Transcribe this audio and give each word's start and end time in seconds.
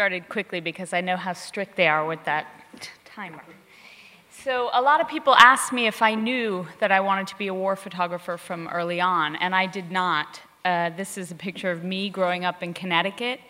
started 0.00 0.30
quickly 0.30 0.60
because 0.60 0.94
I 0.94 1.02
know 1.02 1.18
how 1.18 1.34
strict 1.34 1.76
they 1.76 1.86
are 1.86 2.06
with 2.06 2.24
that 2.24 2.46
timer. 3.04 3.42
So, 4.30 4.70
a 4.72 4.80
lot 4.80 5.02
of 5.02 5.08
people 5.08 5.34
asked 5.34 5.74
me 5.74 5.86
if 5.86 6.00
I 6.00 6.14
knew 6.14 6.66
that 6.78 6.90
I 6.90 7.00
wanted 7.00 7.26
to 7.26 7.36
be 7.36 7.48
a 7.48 7.52
war 7.52 7.76
photographer 7.76 8.38
from 8.38 8.66
early 8.68 8.98
on, 8.98 9.36
and 9.36 9.54
I 9.54 9.66
did 9.66 9.90
not. 9.90 10.40
Uh, 10.64 10.88
this 10.88 11.18
is 11.18 11.30
a 11.30 11.34
picture 11.34 11.70
of 11.70 11.84
me 11.84 12.08
growing 12.08 12.46
up 12.46 12.62
in 12.62 12.72
Connecticut 12.72 13.40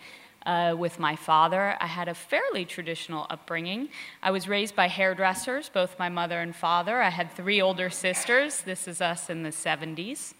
uh, 0.45 0.75
with 0.77 0.99
my 0.99 1.15
father. 1.15 1.77
I 1.79 1.87
had 1.87 2.09
a 2.09 2.13
fairly 2.13 2.65
traditional 2.65 3.27
upbringing. 3.29 3.87
I 4.21 4.31
was 4.31 4.49
raised 4.49 4.75
by 4.75 4.89
hairdressers, 4.89 5.69
both 5.69 5.97
my 5.97 6.09
mother 6.09 6.41
and 6.41 6.53
father. 6.53 7.01
I 7.01 7.11
had 7.11 7.31
three 7.31 7.61
older 7.61 7.89
sisters. 7.89 8.63
This 8.63 8.89
is 8.89 8.99
us 8.99 9.29
in 9.29 9.43
the 9.43 9.51
70s. 9.51 10.33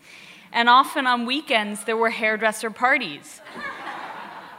And 0.51 0.67
often 0.67 1.07
on 1.07 1.25
weekends, 1.25 1.85
there 1.85 1.95
were 1.95 2.09
hairdresser 2.09 2.69
parties. 2.69 3.39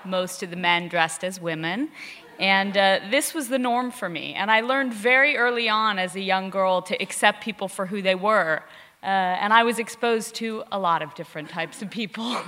Most 0.05 0.43
of 0.43 0.51
the 0.51 0.57
men 0.57 0.89
dressed 0.89 1.25
as 1.25 1.41
women. 1.41 1.91
And 2.39 2.77
uh, 2.77 3.01
this 3.11 3.35
was 3.35 3.49
the 3.49 3.59
norm 3.59 3.91
for 3.91 4.09
me. 4.09 4.35
And 4.35 4.51
I 4.51 4.61
learned 4.61 4.93
very 4.93 5.37
early 5.37 5.69
on 5.69 5.99
as 5.99 6.17
a 6.17 6.21
young 6.21 6.51
girl 6.51 6.83
to 6.83 7.01
accept 7.01 7.43
people 7.43 7.69
for 7.69 7.87
who 7.87 8.03
they 8.03 8.15
were. 8.15 8.63
Uh, 9.03 9.07
and 9.07 9.53
I 9.53 9.65
was 9.65 9.79
exposed 9.79 10.35
to 10.37 10.65
a 10.71 10.79
lot 10.79 11.03
of 11.03 11.15
different 11.15 11.49
types 11.49 11.83
of 11.83 11.91
people. 11.91 12.37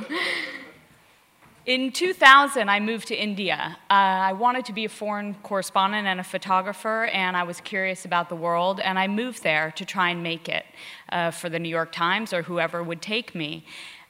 In 1.67 1.93
2000, 1.93 2.69
I 2.69 2.79
moved 2.79 3.09
to 3.09 3.17
India. 3.17 3.79
Uh, 3.89 3.95
I 3.95 4.35
wanted 4.35 4.67
to 4.67 4.75
be 4.75 4.85
a 4.85 4.89
foreign 4.89 5.35
correspondent 5.43 6.07
and 6.07 6.21
a 6.21 6.25
photographer, 6.25 7.07
and 7.07 7.39
I 7.39 7.45
was 7.45 7.59
curious 7.63 8.05
about 8.05 8.29
the 8.29 8.37
world, 8.37 8.81
and 8.81 8.99
I 8.99 9.09
moved 9.09 9.43
there 9.43 9.73
to 9.77 9.85
try 9.87 10.11
and 10.11 10.23
make 10.23 10.47
it 10.47 10.67
uh, 11.09 11.31
for 11.31 11.49
the 11.49 11.59
New 11.59 11.71
York 11.71 11.91
Times 11.91 12.35
or 12.35 12.43
whoever 12.43 12.83
would 12.83 13.01
take 13.01 13.35
me. 13.35 13.65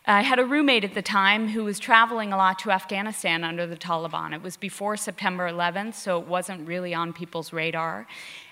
I 0.07 0.21
had 0.21 0.39
a 0.39 0.45
roommate 0.45 0.85
at 0.85 0.93
the 0.93 1.01
time 1.01 1.49
who 1.49 1.65
was 1.65 1.79
traveling 1.79 2.31
a 2.31 2.37
lot 2.37 2.59
to 2.59 2.71
Afghanistan 2.71 3.43
under 3.43 3.67
the 3.67 3.77
Taliban. 3.77 4.35
It 4.35 4.43
was 4.43 4.59
before 4.59 4.99
September 4.99 5.51
11th, 5.51 5.95
so 5.95 6.21
it 6.21 6.27
wasn't 6.27 6.69
really 6.69 6.93
on 6.93 7.15
people's 7.15 7.55
radar. 7.55 8.07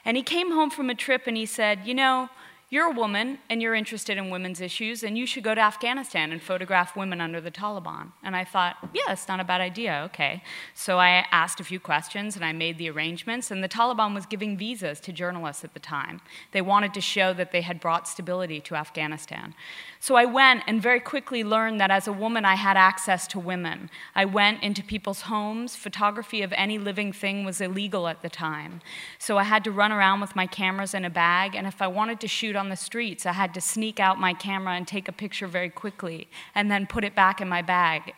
And 0.07 0.17
he 0.17 0.23
came 0.23 0.51
home 0.51 0.71
from 0.71 0.89
a 0.89 0.95
trip 0.95 1.27
and 1.27 1.37
he 1.37 1.45
said, 1.45 1.81
You 1.85 1.93
know, 1.93 2.31
you're 2.73 2.87
a 2.87 2.91
woman 2.91 3.37
and 3.51 3.61
you're 3.61 3.75
interested 3.75 4.17
in 4.17 4.31
women's 4.31 4.63
issues, 4.63 5.03
and 5.03 5.19
you 5.19 5.27
should 5.27 5.45
go 5.45 5.55
to 5.55 5.61
Afghanistan 5.61 6.33
and 6.33 6.41
photograph 6.41 6.97
women 6.97 7.21
under 7.21 7.39
the 7.39 7.51
Taliban. 7.51 8.13
And 8.23 8.35
I 8.35 8.45
thought, 8.45 8.77
yeah, 8.95 9.13
it's 9.13 9.29
not 9.29 9.41
a 9.41 9.45
bad 9.45 9.61
idea, 9.61 10.01
okay. 10.07 10.43
So 10.73 10.99
I 10.99 11.27
asked 11.31 11.61
a 11.61 11.65
few 11.65 11.79
questions 11.79 12.35
and 12.35 12.43
I 12.43 12.53
made 12.53 12.79
the 12.79 12.89
arrangements, 12.89 13.51
and 13.51 13.63
the 13.63 13.69
Taliban 13.69 14.15
was 14.15 14.25
giving 14.25 14.57
visas 14.57 15.01
to 15.01 15.13
journalists 15.13 15.65
at 15.65 15.75
the 15.75 15.81
time. 15.81 16.23
They 16.53 16.63
wanted 16.63 16.95
to 16.95 17.03
show 17.03 17.35
that 17.35 17.53
they 17.53 17.61
had 17.61 17.79
brought 17.79 18.09
stability 18.09 18.59
to 18.63 18.75
Afghanistan. 18.75 19.53
So 20.01 20.15
I 20.15 20.25
went 20.25 20.63
and 20.67 20.81
very 20.81 20.99
quickly 20.99 21.45
learned 21.45 21.79
that 21.79 21.91
as 21.91 22.09
a 22.09 22.13
woman, 22.13 22.47
I 22.47 22.55
had 22.55 22.79
access 22.79 23.27
to 23.29 23.39
women. 23.39 23.91
I 24.15 24.25
went 24.25 24.63
into 24.63 24.83
people's 24.83 25.23
homes. 25.23 25.77
Photography 25.77 26.41
of 26.41 26.55
any 26.55 26.79
living 26.79 27.13
thing 27.13 27.45
was 27.45 27.61
illegal 27.61 28.09
at 28.09 28.23
the 28.23 28.31
time. 28.31 28.81
So 29.19 29.37
I 29.37 29.43
had 29.43 29.63
to 29.65 29.71
run 29.71 29.93
around 29.93 30.23
with 30.23 30.35
my 30.35 30.47
cameras 30.47 30.95
in 30.95 31.05
a 31.05 31.11
bag, 31.11 31.55
and 31.55 31.67
if 31.67 31.83
I 31.83 31.87
wanted 31.87 32.19
to 32.21 32.29
shoot 32.29 32.57
on 32.63 32.69
the 32.69 32.77
streets, 32.77 33.27
I 33.27 33.33
had 33.33 33.53
to 33.55 33.61
sneak 33.61 33.99
out 33.99 34.21
my 34.21 34.35
camera 34.35 34.75
and 34.75 34.87
take 34.87 35.09
a 35.09 35.13
picture 35.13 35.49
very 35.49 35.69
quickly, 35.69 36.29
and 36.55 36.71
then 36.71 36.87
put 36.87 37.03
it 37.03 37.13
back 37.13 37.41
in 37.41 37.49
my 37.49 37.61
bag. 37.61 38.15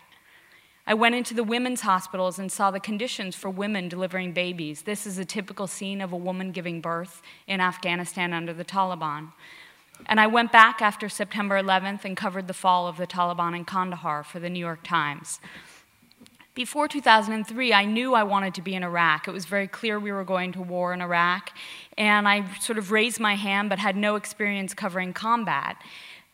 I 0.86 0.92
went 0.92 1.14
into 1.14 1.32
the 1.32 1.42
women's 1.42 1.80
hospitals 1.80 2.38
and 2.38 2.52
saw 2.52 2.70
the 2.70 2.78
conditions 2.78 3.34
for 3.34 3.48
women 3.48 3.88
delivering 3.88 4.32
babies. 4.32 4.82
This 4.82 5.06
is 5.06 5.16
a 5.16 5.24
typical 5.24 5.66
scene 5.66 6.02
of 6.02 6.12
a 6.12 6.18
woman 6.18 6.52
giving 6.52 6.82
birth 6.82 7.22
in 7.46 7.62
Afghanistan 7.62 8.34
under 8.34 8.52
the 8.52 8.66
Taliban. 8.66 9.32
And 10.04 10.20
I 10.20 10.26
went 10.26 10.52
back 10.52 10.82
after 10.82 11.08
September 11.08 11.58
11th 11.62 12.04
and 12.04 12.14
covered 12.14 12.46
the 12.46 12.52
fall 12.52 12.86
of 12.86 12.98
the 12.98 13.06
Taliban 13.06 13.56
in 13.56 13.64
Kandahar 13.64 14.22
for 14.22 14.40
the 14.40 14.50
New 14.50 14.60
York 14.60 14.82
Times. 14.84 15.40
Before 16.54 16.86
2003, 16.86 17.72
I 17.72 17.84
knew 17.84 18.14
I 18.14 18.22
wanted 18.22 18.54
to 18.54 18.62
be 18.62 18.76
in 18.76 18.84
Iraq. 18.84 19.26
It 19.26 19.32
was 19.32 19.44
very 19.44 19.66
clear 19.66 19.98
we 19.98 20.12
were 20.12 20.22
going 20.22 20.52
to 20.52 20.62
war 20.62 20.94
in 20.94 21.00
Iraq, 21.00 21.50
and 21.98 22.28
I 22.28 22.44
sort 22.60 22.78
of 22.78 22.92
raised 22.92 23.18
my 23.18 23.34
hand 23.34 23.70
but 23.70 23.80
had 23.80 23.96
no 23.96 24.14
experience 24.14 24.72
covering 24.72 25.12
combat. 25.12 25.76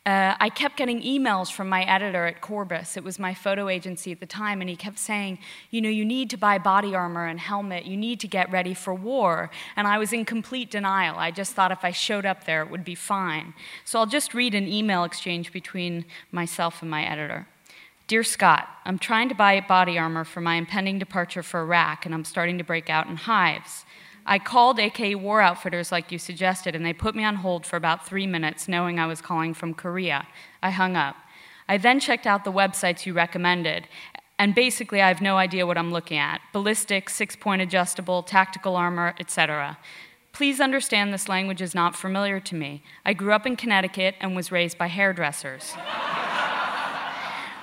Uh, 0.04 0.34
I 0.38 0.50
kept 0.50 0.76
getting 0.76 1.00
emails 1.00 1.50
from 1.50 1.70
my 1.70 1.84
editor 1.84 2.26
at 2.26 2.42
Corbis. 2.42 2.98
It 2.98 3.04
was 3.04 3.18
my 3.18 3.32
photo 3.32 3.70
agency 3.70 4.12
at 4.12 4.20
the 4.20 4.26
time, 4.26 4.60
and 4.60 4.68
he 4.68 4.76
kept 4.76 4.98
saying, 4.98 5.38
You 5.70 5.80
know, 5.80 5.88
you 5.88 6.04
need 6.04 6.28
to 6.30 6.36
buy 6.36 6.58
body 6.58 6.94
armor 6.94 7.26
and 7.26 7.40
helmet. 7.40 7.86
You 7.86 7.96
need 7.96 8.20
to 8.20 8.28
get 8.28 8.52
ready 8.52 8.74
for 8.74 8.92
war. 8.92 9.50
And 9.74 9.86
I 9.86 9.96
was 9.96 10.12
in 10.12 10.26
complete 10.26 10.70
denial. 10.70 11.16
I 11.18 11.30
just 11.30 11.54
thought 11.54 11.72
if 11.72 11.82
I 11.82 11.92
showed 11.92 12.26
up 12.26 12.44
there, 12.44 12.60
it 12.62 12.70
would 12.70 12.84
be 12.84 12.94
fine. 12.94 13.54
So 13.86 13.98
I'll 13.98 14.06
just 14.06 14.34
read 14.34 14.54
an 14.54 14.68
email 14.68 15.04
exchange 15.04 15.50
between 15.50 16.04
myself 16.30 16.82
and 16.82 16.90
my 16.90 17.04
editor. 17.04 17.46
Dear 18.10 18.24
Scott, 18.24 18.68
I'm 18.84 18.98
trying 18.98 19.28
to 19.28 19.36
buy 19.36 19.60
body 19.60 19.96
armor 19.96 20.24
for 20.24 20.40
my 20.40 20.56
impending 20.56 20.98
departure 20.98 21.44
for 21.44 21.60
Iraq, 21.60 22.04
and 22.04 22.12
I'm 22.12 22.24
starting 22.24 22.58
to 22.58 22.64
break 22.64 22.90
out 22.90 23.06
in 23.06 23.14
hives. 23.14 23.84
I 24.26 24.40
called 24.40 24.80
AKA 24.80 25.14
War 25.14 25.40
Outfitters 25.40 25.92
like 25.92 26.10
you 26.10 26.18
suggested, 26.18 26.74
and 26.74 26.84
they 26.84 26.92
put 26.92 27.14
me 27.14 27.22
on 27.22 27.36
hold 27.36 27.64
for 27.64 27.76
about 27.76 28.04
three 28.04 28.26
minutes, 28.26 28.66
knowing 28.66 28.98
I 28.98 29.06
was 29.06 29.20
calling 29.20 29.54
from 29.54 29.74
Korea. 29.74 30.26
I 30.60 30.70
hung 30.70 30.96
up. 30.96 31.14
I 31.68 31.78
then 31.78 32.00
checked 32.00 32.26
out 32.26 32.42
the 32.42 32.50
websites 32.50 33.06
you 33.06 33.12
recommended, 33.12 33.86
and 34.40 34.56
basically 34.56 35.00
I 35.00 35.06
have 35.06 35.20
no 35.20 35.36
idea 35.36 35.64
what 35.64 35.78
I'm 35.78 35.92
looking 35.92 36.18
at 36.18 36.40
ballistic, 36.52 37.10
six 37.10 37.36
point 37.36 37.62
adjustable, 37.62 38.24
tactical 38.24 38.74
armor, 38.74 39.14
etc. 39.20 39.78
Please 40.32 40.60
understand 40.60 41.14
this 41.14 41.28
language 41.28 41.62
is 41.62 41.76
not 41.76 41.94
familiar 41.94 42.40
to 42.40 42.56
me. 42.56 42.82
I 43.04 43.12
grew 43.12 43.34
up 43.34 43.46
in 43.46 43.54
Connecticut 43.54 44.16
and 44.20 44.34
was 44.34 44.50
raised 44.50 44.78
by 44.78 44.88
hairdressers. 44.88 45.74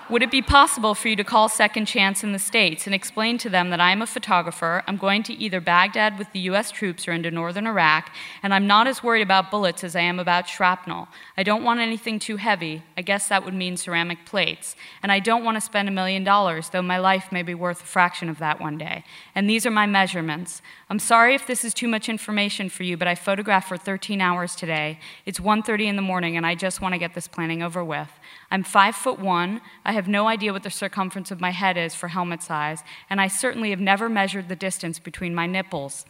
Would 0.10 0.24
it 0.24 0.32
be 0.32 0.42
possible 0.42 0.96
for 0.96 1.10
you 1.10 1.18
to 1.18 1.24
call 1.26 1.50
Second 1.50 1.86
Chance 1.86 2.24
in 2.24 2.32
the 2.32 2.40
States 2.40 2.86
and 2.86 2.96
explain 2.96 3.38
to 3.40 3.50
them 3.50 3.72
that 3.72 3.82
I 3.82 3.92
am 3.92 4.02
a 4.02 4.08
photographer, 4.08 4.82
I'm 4.88 4.96
going 4.96 5.22
to 5.24 5.34
either 5.34 5.60
Baghdad 5.60 6.18
with 6.18 6.32
the 6.32 6.40
US 6.52 6.72
troops 6.72 7.10
or 7.10 7.12
into 7.12 7.30
northern 7.30 7.68
Iraq, 7.68 8.10
and 8.42 8.54
I'm 8.54 8.66
not 8.66 8.88
as 8.88 9.04
worried 9.04 9.22
about 9.22 9.52
bullets 9.52 9.84
as 9.84 9.98
I 9.98 10.00
am 10.00 10.18
about 10.18 10.48
shrapnel? 10.48 11.10
I 11.36 11.44
don't 11.44 11.62
want 11.62 11.82
anything 11.82 12.20
too 12.20 12.38
heavy. 12.38 12.84
I 12.96 13.02
guess 13.02 13.28
that 13.28 13.44
would 13.44 13.54
mean 13.54 13.76
ceramic 13.76 14.26
plates. 14.26 14.78
And 15.04 15.12
I 15.12 15.20
don't 15.20 15.44
want 15.44 15.58
to 15.58 15.62
spend 15.62 15.90
a 15.90 15.92
million 15.92 16.24
dollars, 16.24 16.70
though 16.70 16.82
my 16.82 17.00
life 17.00 17.30
may 17.34 17.44
be 17.44 17.54
worth 17.54 17.82
a 17.84 17.86
fraction 17.86 18.30
of 18.30 18.40
that 18.40 18.62
one 18.62 18.78
day. 18.78 19.04
And 19.36 19.50
these 19.50 19.66
are 19.66 19.72
my 19.72 19.88
measurements. 19.88 20.62
I'm 20.90 21.00
sorry 21.00 21.36
if 21.36 21.46
this 21.46 21.66
is 21.66 21.74
too 21.74 21.90
much 21.90 22.08
information 22.08 22.70
for 22.70 22.84
you, 22.84 22.96
but 22.96 23.10
I 23.10 23.16
photographed 23.16 23.68
for 23.68 23.76
13 23.76 24.22
hours 24.22 24.56
today. 24.56 25.00
It's 25.26 25.42
1:30 25.42 25.88
in 25.88 25.98
the 25.98 26.02
morning, 26.02 26.38
and 26.38 26.46
I 26.46 26.56
just 26.56 26.80
want 26.80 26.94
to 26.94 26.98
get 26.98 27.14
this 27.14 27.28
planning 27.28 27.62
over 27.62 27.84
with. 27.84 28.10
I'm 28.50 28.64
five 28.64 28.96
foot 28.96 29.20
one. 29.20 29.60
I 29.84 29.97
have 29.98 30.08
no 30.08 30.28
idea 30.28 30.54
what 30.54 30.64
the 30.64 30.70
circumference 30.70 31.30
of 31.30 31.42
my 31.42 31.52
head 31.52 31.78
is 31.78 31.94
for 31.94 32.08
helmet 32.08 32.42
size, 32.42 32.84
and 33.10 33.20
I 33.20 33.28
certainly 33.28 33.70
have 33.72 33.80
never 33.82 34.08
measured 34.08 34.48
the 34.48 34.56
distance 34.56 34.98
between 35.00 35.36
my 35.36 35.46
nipples. 35.46 36.06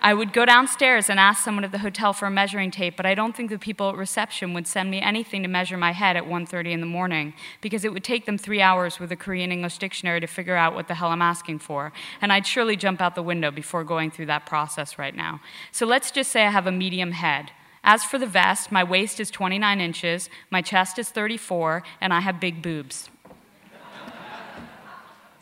I 0.00 0.14
would 0.14 0.32
go 0.32 0.44
downstairs 0.44 1.10
and 1.10 1.18
ask 1.18 1.42
someone 1.42 1.64
at 1.64 1.72
the 1.72 1.78
hotel 1.78 2.12
for 2.12 2.26
a 2.26 2.30
measuring 2.30 2.70
tape, 2.70 2.96
but 2.96 3.04
I 3.04 3.16
don't 3.16 3.34
think 3.34 3.50
the 3.50 3.58
people 3.58 3.88
at 3.90 3.96
reception 3.96 4.54
would 4.54 4.68
send 4.68 4.92
me 4.92 5.00
anything 5.00 5.42
to 5.42 5.48
measure 5.48 5.76
my 5.76 5.90
head 5.90 6.16
at 6.16 6.24
1:30 6.24 6.70
in 6.72 6.78
the 6.78 6.86
morning 6.86 7.34
because 7.60 7.84
it 7.84 7.92
would 7.92 8.04
take 8.04 8.24
them 8.24 8.38
3 8.38 8.62
hours 8.62 9.00
with 9.00 9.10
a 9.10 9.16
Korean 9.16 9.50
English 9.50 9.78
dictionary 9.78 10.20
to 10.20 10.28
figure 10.28 10.54
out 10.54 10.72
what 10.72 10.86
the 10.86 10.94
hell 10.94 11.10
I'm 11.10 11.20
asking 11.20 11.58
for, 11.58 11.92
and 12.20 12.32
I'd 12.32 12.46
surely 12.46 12.76
jump 12.76 13.00
out 13.00 13.16
the 13.16 13.24
window 13.24 13.50
before 13.50 13.82
going 13.82 14.12
through 14.12 14.26
that 14.26 14.46
process 14.46 15.00
right 15.00 15.16
now. 15.16 15.40
So 15.72 15.84
let's 15.84 16.12
just 16.12 16.30
say 16.30 16.46
I 16.46 16.50
have 16.50 16.68
a 16.68 16.72
medium 16.84 17.10
head. 17.10 17.50
As 17.90 18.04
for 18.04 18.18
the 18.18 18.26
vest, 18.26 18.70
my 18.70 18.84
waist 18.84 19.18
is 19.18 19.30
29 19.30 19.80
inches, 19.80 20.28
my 20.50 20.60
chest 20.60 20.98
is 20.98 21.08
34, 21.08 21.82
and 22.02 22.12
I 22.12 22.20
have 22.20 22.38
big 22.38 22.60
boobs. 22.60 23.08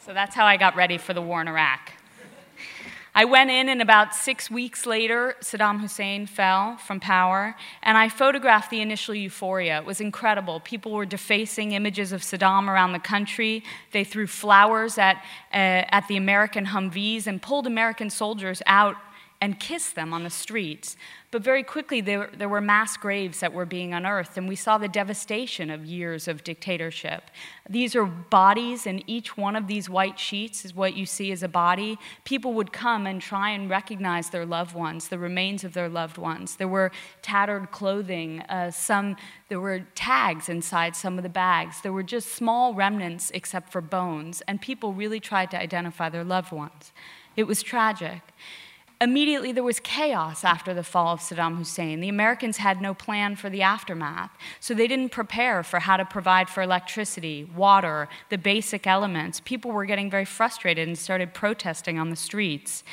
so 0.07 0.15
that's 0.15 0.37
how 0.37 0.47
I 0.47 0.57
got 0.57 0.77
ready 0.77 0.97
for 0.97 1.13
the 1.13 1.21
war 1.21 1.41
in 1.41 1.49
Iraq. 1.49 1.91
I 3.17 3.25
went 3.25 3.51
in, 3.51 3.69
and 3.69 3.83
about 3.83 4.15
six 4.15 4.49
weeks 4.49 4.87
later, 4.87 5.35
Saddam 5.41 5.81
Hussein 5.81 6.27
fell 6.27 6.77
from 6.77 7.01
power, 7.01 7.57
and 7.83 7.99
I 7.99 8.09
photographed 8.09 8.71
the 8.71 8.81
initial 8.81 9.17
euphoria. 9.17 9.79
It 9.79 9.85
was 9.85 10.01
incredible. 10.01 10.61
People 10.61 10.93
were 10.93 11.07
defacing 11.07 11.73
images 11.73 12.13
of 12.13 12.21
Saddam 12.21 12.69
around 12.69 12.93
the 12.93 13.01
country. 13.01 13.65
They 13.91 14.05
threw 14.05 14.29
flowers 14.29 14.99
at, 14.99 15.17
uh, 15.53 15.91
at 15.91 16.07
the 16.07 16.17
American 16.17 16.67
Humvees 16.67 17.27
and 17.27 17.43
pulled 17.43 17.67
American 17.67 18.09
soldiers 18.09 18.63
out 18.67 18.95
and 19.41 19.61
kissed 19.61 19.95
them 19.95 20.13
on 20.13 20.25
the 20.25 20.31
streets. 20.31 20.97
But 21.31 21.43
very 21.43 21.63
quickly, 21.63 22.01
there, 22.01 22.31
there, 22.35 22.49
were 22.49 22.61
mass 22.61 22.97
graves 22.97 23.41
that 23.41 23.53
were 23.53 23.67
being 23.67 23.93
unearthed, 23.93 24.39
and 24.39 24.49
we 24.49 24.57
saw 24.57 24.79
the 24.79 24.89
devastation 24.89 25.69
of 25.71 25.85
years 25.85 26.29
of 26.29 26.43
dictatorship. 26.43 27.25
These 27.69 27.95
are 27.95 28.07
bodies, 28.07 28.87
and 28.87 29.03
each 29.07 29.37
one 29.37 29.55
of 29.55 29.67
these 29.67 29.91
white 29.91 30.19
sheets 30.19 30.65
is 30.65 30.75
what 30.75 30.97
you 30.97 31.05
see 31.05 31.33
as 31.33 31.43
a 31.43 31.49
body. 31.49 31.99
People 32.25 32.55
would 32.55 32.73
come 32.73 33.07
and 33.07 33.21
try 33.21 33.51
and 33.51 33.69
recognize 33.69 34.31
their 34.31 34.47
loved 34.47 34.75
ones, 34.75 35.09
the 35.09 35.19
remains 35.19 35.65
of 35.65 35.75
their 35.75 35.89
loved 35.89 36.17
ones. 36.17 36.57
There 36.57 36.69
were 36.69 36.91
tattered 37.21 37.71
clothing, 37.71 38.41
uh, 38.43 38.71
some, 38.71 39.17
there 39.49 39.61
were 39.61 39.81
tags 39.95 40.49
inside 40.49 40.97
some 40.97 41.19
of 41.19 41.23
the 41.23 41.29
bags. 41.29 41.83
There 41.83 41.93
were 41.93 42.05
just 42.05 42.33
small 42.33 42.73
remnants 42.73 43.31
except 43.35 43.73
for 43.73 43.83
bones, 43.83 44.43
and 44.49 44.63
people 44.63 44.95
really 44.95 45.21
tried 45.21 45.51
to 45.51 45.61
identify 45.61 46.09
their 46.09 46.25
loved 46.25 46.53
ones. 46.53 46.93
It 47.37 47.47
was 47.47 47.63
tragic. 47.63 48.23
Immediately, 48.99 49.53
there 49.53 49.63
was 49.63 49.79
chaos 49.81 50.43
after 50.43 50.73
the 50.73 50.83
fall 50.83 51.13
of 51.13 51.21
Saddam 51.21 51.59
Hussein. 51.59 52.01
The 52.01 52.09
Americans 52.09 52.57
had 52.57 52.81
no 52.81 52.95
plan 52.95 53.37
for 53.37 53.51
the 53.51 53.61
aftermath, 53.61 54.31
so 54.59 54.73
they 54.73 54.87
didn't 54.87 55.11
prepare 55.11 55.63
for 55.63 55.81
how 55.81 55.99
to 55.99 56.05
provide 56.07 56.49
for 56.49 56.63
electricity, 56.63 57.45
water, 57.55 58.09
the 58.31 58.39
basic 58.39 58.87
elements. 58.87 59.41
People 59.41 59.71
were 59.71 59.85
getting 59.85 60.11
very 60.11 60.25
frustrated 60.25 60.89
and 60.89 60.99
started 60.99 61.35
protesting 61.35 61.99
on 61.99 62.09
the 62.09 62.17
streets. 62.17 62.85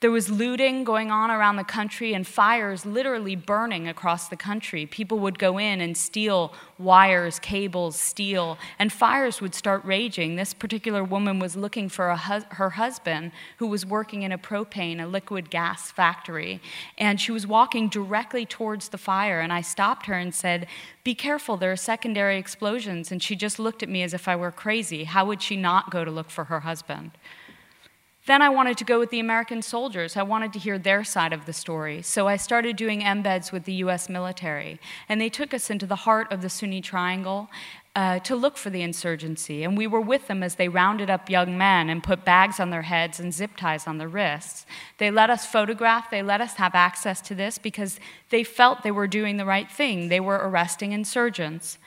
There 0.00 0.10
was 0.10 0.30
looting 0.30 0.82
going 0.82 1.10
on 1.10 1.30
around 1.30 1.56
the 1.56 1.64
country 1.64 2.14
and 2.14 2.26
fires 2.26 2.86
literally 2.86 3.36
burning 3.36 3.86
across 3.86 4.28
the 4.28 4.36
country. 4.36 4.86
People 4.86 5.18
would 5.18 5.38
go 5.38 5.58
in 5.58 5.82
and 5.82 5.94
steal 5.94 6.54
wires, 6.78 7.38
cables, 7.38 7.96
steel, 7.96 8.56
and 8.78 8.90
fires 8.90 9.42
would 9.42 9.54
start 9.54 9.84
raging. 9.84 10.36
This 10.36 10.54
particular 10.54 11.04
woman 11.04 11.38
was 11.38 11.54
looking 11.54 11.90
for 11.90 12.16
her 12.16 12.70
husband 12.70 13.32
who 13.58 13.66
was 13.66 13.84
working 13.84 14.22
in 14.22 14.32
a 14.32 14.38
propane, 14.38 15.02
a 15.02 15.06
liquid 15.06 15.50
gas 15.50 15.90
factory, 15.90 16.62
and 16.96 17.20
she 17.20 17.30
was 17.30 17.46
walking 17.46 17.90
directly 17.90 18.46
towards 18.46 18.88
the 18.88 18.96
fire. 18.96 19.40
And 19.40 19.52
I 19.52 19.60
stopped 19.60 20.06
her 20.06 20.14
and 20.14 20.34
said, 20.34 20.66
Be 21.04 21.14
careful, 21.14 21.58
there 21.58 21.72
are 21.72 21.76
secondary 21.76 22.38
explosions. 22.38 23.12
And 23.12 23.22
she 23.22 23.36
just 23.36 23.58
looked 23.58 23.82
at 23.82 23.90
me 23.90 24.02
as 24.02 24.14
if 24.14 24.26
I 24.28 24.34
were 24.34 24.50
crazy. 24.50 25.04
How 25.04 25.26
would 25.26 25.42
she 25.42 25.58
not 25.58 25.90
go 25.90 26.06
to 26.06 26.10
look 26.10 26.30
for 26.30 26.44
her 26.44 26.60
husband? 26.60 27.10
Then 28.26 28.42
I 28.42 28.50
wanted 28.50 28.76
to 28.78 28.84
go 28.84 28.98
with 28.98 29.10
the 29.10 29.20
American 29.20 29.62
soldiers. 29.62 30.16
I 30.16 30.22
wanted 30.22 30.52
to 30.52 30.58
hear 30.58 30.78
their 30.78 31.04
side 31.04 31.32
of 31.32 31.46
the 31.46 31.52
story. 31.52 32.02
So 32.02 32.28
I 32.28 32.36
started 32.36 32.76
doing 32.76 33.00
embeds 33.00 33.50
with 33.50 33.64
the 33.64 33.72
US 33.74 34.08
military. 34.08 34.78
And 35.08 35.20
they 35.20 35.30
took 35.30 35.54
us 35.54 35.70
into 35.70 35.86
the 35.86 35.96
heart 35.96 36.30
of 36.30 36.42
the 36.42 36.50
Sunni 36.50 36.82
Triangle 36.82 37.48
uh, 37.96 38.18
to 38.20 38.36
look 38.36 38.56
for 38.56 38.70
the 38.70 38.82
insurgency. 38.82 39.64
And 39.64 39.76
we 39.76 39.86
were 39.86 40.00
with 40.00 40.28
them 40.28 40.42
as 40.42 40.56
they 40.56 40.68
rounded 40.68 41.10
up 41.10 41.28
young 41.30 41.56
men 41.58 41.88
and 41.88 42.02
put 42.02 42.24
bags 42.24 42.60
on 42.60 42.70
their 42.70 42.82
heads 42.82 43.18
and 43.18 43.32
zip 43.32 43.56
ties 43.56 43.86
on 43.86 43.98
their 43.98 44.08
wrists. 44.08 44.64
They 44.98 45.10
let 45.10 45.30
us 45.30 45.46
photograph, 45.46 46.10
they 46.10 46.22
let 46.22 46.40
us 46.40 46.54
have 46.54 46.74
access 46.74 47.20
to 47.22 47.34
this 47.34 47.58
because 47.58 47.98
they 48.28 48.44
felt 48.44 48.82
they 48.82 48.90
were 48.90 49.08
doing 49.08 49.38
the 49.38 49.46
right 49.46 49.70
thing. 49.70 50.08
They 50.08 50.20
were 50.20 50.40
arresting 50.42 50.92
insurgents. 50.92 51.78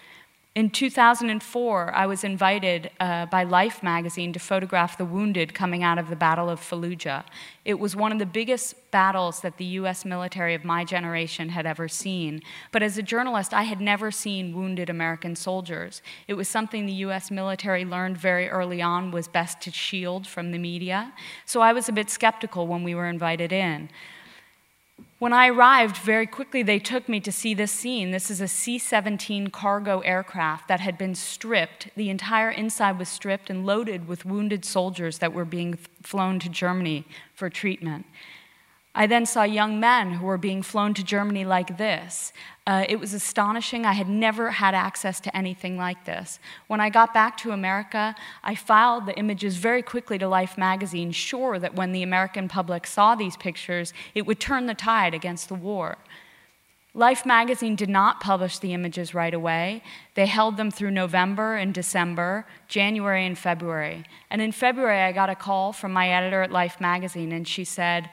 In 0.56 0.70
2004, 0.70 1.96
I 1.96 2.06
was 2.06 2.24
invited 2.24 2.92
uh, 3.00 3.26
by 3.26 3.44
Life 3.44 3.82
magazine 3.82 4.34
to 4.34 4.40
photograph 4.40 5.00
the 5.00 5.06
wounded 5.06 5.56
coming 5.56 5.82
out 5.82 5.98
of 5.98 6.10
the 6.10 6.16
Battle 6.16 6.48
of 6.48 6.60
Fallujah. 6.60 7.24
It 7.66 7.80
was 7.80 7.96
one 7.96 8.12
of 8.12 8.20
the 8.20 8.28
biggest 8.28 8.92
battles 8.92 9.40
that 9.40 9.58
the 9.58 9.66
US 9.66 10.06
military 10.06 10.54
of 10.54 10.64
my 10.64 10.86
generation 10.86 11.50
had 11.50 11.66
ever 11.66 11.88
seen. 11.88 12.40
But 12.72 12.84
as 12.84 13.00
a 13.00 13.02
journalist, 13.02 13.52
I 13.52 13.64
had 13.64 13.82
never 13.82 14.12
seen 14.12 14.56
wounded 14.56 14.92
American 14.92 15.36
soldiers. 15.36 16.04
It 16.28 16.36
was 16.36 16.48
something 16.48 16.86
the 16.86 17.02
US 17.08 17.32
military 17.32 17.84
learned 17.84 18.20
very 18.20 18.48
early 18.48 18.80
on 18.80 19.10
was 19.10 19.28
best 19.28 19.60
to 19.62 19.72
shield 19.72 20.28
from 20.28 20.52
the 20.52 20.60
media. 20.60 21.14
So 21.48 21.62
I 21.62 21.74
was 21.74 21.90
a 21.90 21.92
bit 21.92 22.12
skeptical 22.12 22.68
when 22.68 22.84
we 22.84 22.94
were 22.94 23.08
invited 23.08 23.52
in. 23.52 23.90
When 25.20 25.34
I 25.34 25.48
arrived, 25.48 25.98
very 25.98 26.28
quickly 26.28 26.64
they 26.64 26.80
took 26.80 27.08
me 27.08 27.20
to 27.22 27.32
see 27.32 27.54
this 27.54 27.72
scene. 27.72 28.12
This 28.12 28.30
is 28.30 28.42
a 28.42 28.48
C 28.48 28.78
17 28.78 29.48
cargo 29.48 30.02
aircraft 30.02 30.68
that 30.68 30.82
had 30.82 30.98
been 30.98 31.16
stripped. 31.16 31.88
The 31.96 32.10
entire 32.10 32.52
inside 32.52 33.00
was 33.00 33.10
stripped 33.10 33.50
and 33.50 33.66
loaded 33.66 34.08
with 34.08 34.26
wounded 34.26 34.66
soldiers 34.66 35.20
that 35.20 35.34
were 35.34 35.46
being 35.46 35.78
flown 36.02 36.40
to 36.40 36.50
Germany 36.50 37.06
for 37.34 37.50
treatment. 37.50 38.06
I 38.96 39.08
then 39.08 39.26
saw 39.26 39.44
young 39.44 39.80
men 39.80 40.14
who 40.14 40.26
were 40.28 40.38
being 40.38 40.62
flown 40.62 40.94
to 40.94 41.04
Germany 41.04 41.46
like 41.46 41.78
this. 41.78 42.32
Uh, 42.68 42.86
it 42.88 43.00
was 43.00 43.14
astonishing. 43.14 43.86
I 43.86 43.94
had 43.94 44.08
never 44.08 44.52
had 44.52 44.76
access 44.76 45.20
to 45.22 45.36
anything 45.36 45.78
like 45.78 46.06
this. 46.06 46.40
When 46.68 46.80
I 46.80 46.90
got 46.90 47.14
back 47.14 47.36
to 47.38 47.52
America, 47.52 48.16
I 48.44 48.54
filed 48.54 49.08
the 49.08 49.18
images 49.18 49.58
very 49.58 49.82
quickly 49.82 50.20
to 50.20 50.28
Life 50.28 50.60
magazine, 50.60 51.12
sure 51.12 51.58
that 51.58 51.76
when 51.76 51.92
the 51.92 52.04
American 52.04 52.48
public 52.48 52.86
saw 52.86 53.16
these 53.16 53.36
pictures, 53.36 53.94
it 54.14 54.28
would 54.28 54.40
turn 54.40 54.68
the 54.68 54.76
tide 54.76 55.16
against 55.16 55.50
the 55.50 55.56
war. 55.56 55.98
Life 56.94 57.26
magazine 57.26 57.76
did 57.76 57.90
not 57.90 58.22
publish 58.22 58.60
the 58.60 58.72
images 58.72 59.16
right 59.16 59.34
away. 59.34 59.82
They 60.14 60.28
held 60.28 60.58
them 60.58 60.70
through 60.70 60.92
November 60.92 61.56
and 61.56 61.74
December, 61.74 62.46
January 62.68 63.26
and 63.26 63.36
February. 63.36 64.06
And 64.30 64.40
in 64.40 64.52
February, 64.52 65.02
I 65.02 65.12
got 65.12 65.32
a 65.32 65.36
call 65.36 65.74
from 65.74 65.92
my 65.92 66.10
editor 66.10 66.44
at 66.44 66.52
Life 66.52 66.80
magazine, 66.80 67.32
and 67.32 67.48
she 67.48 67.64
said, 67.64 68.12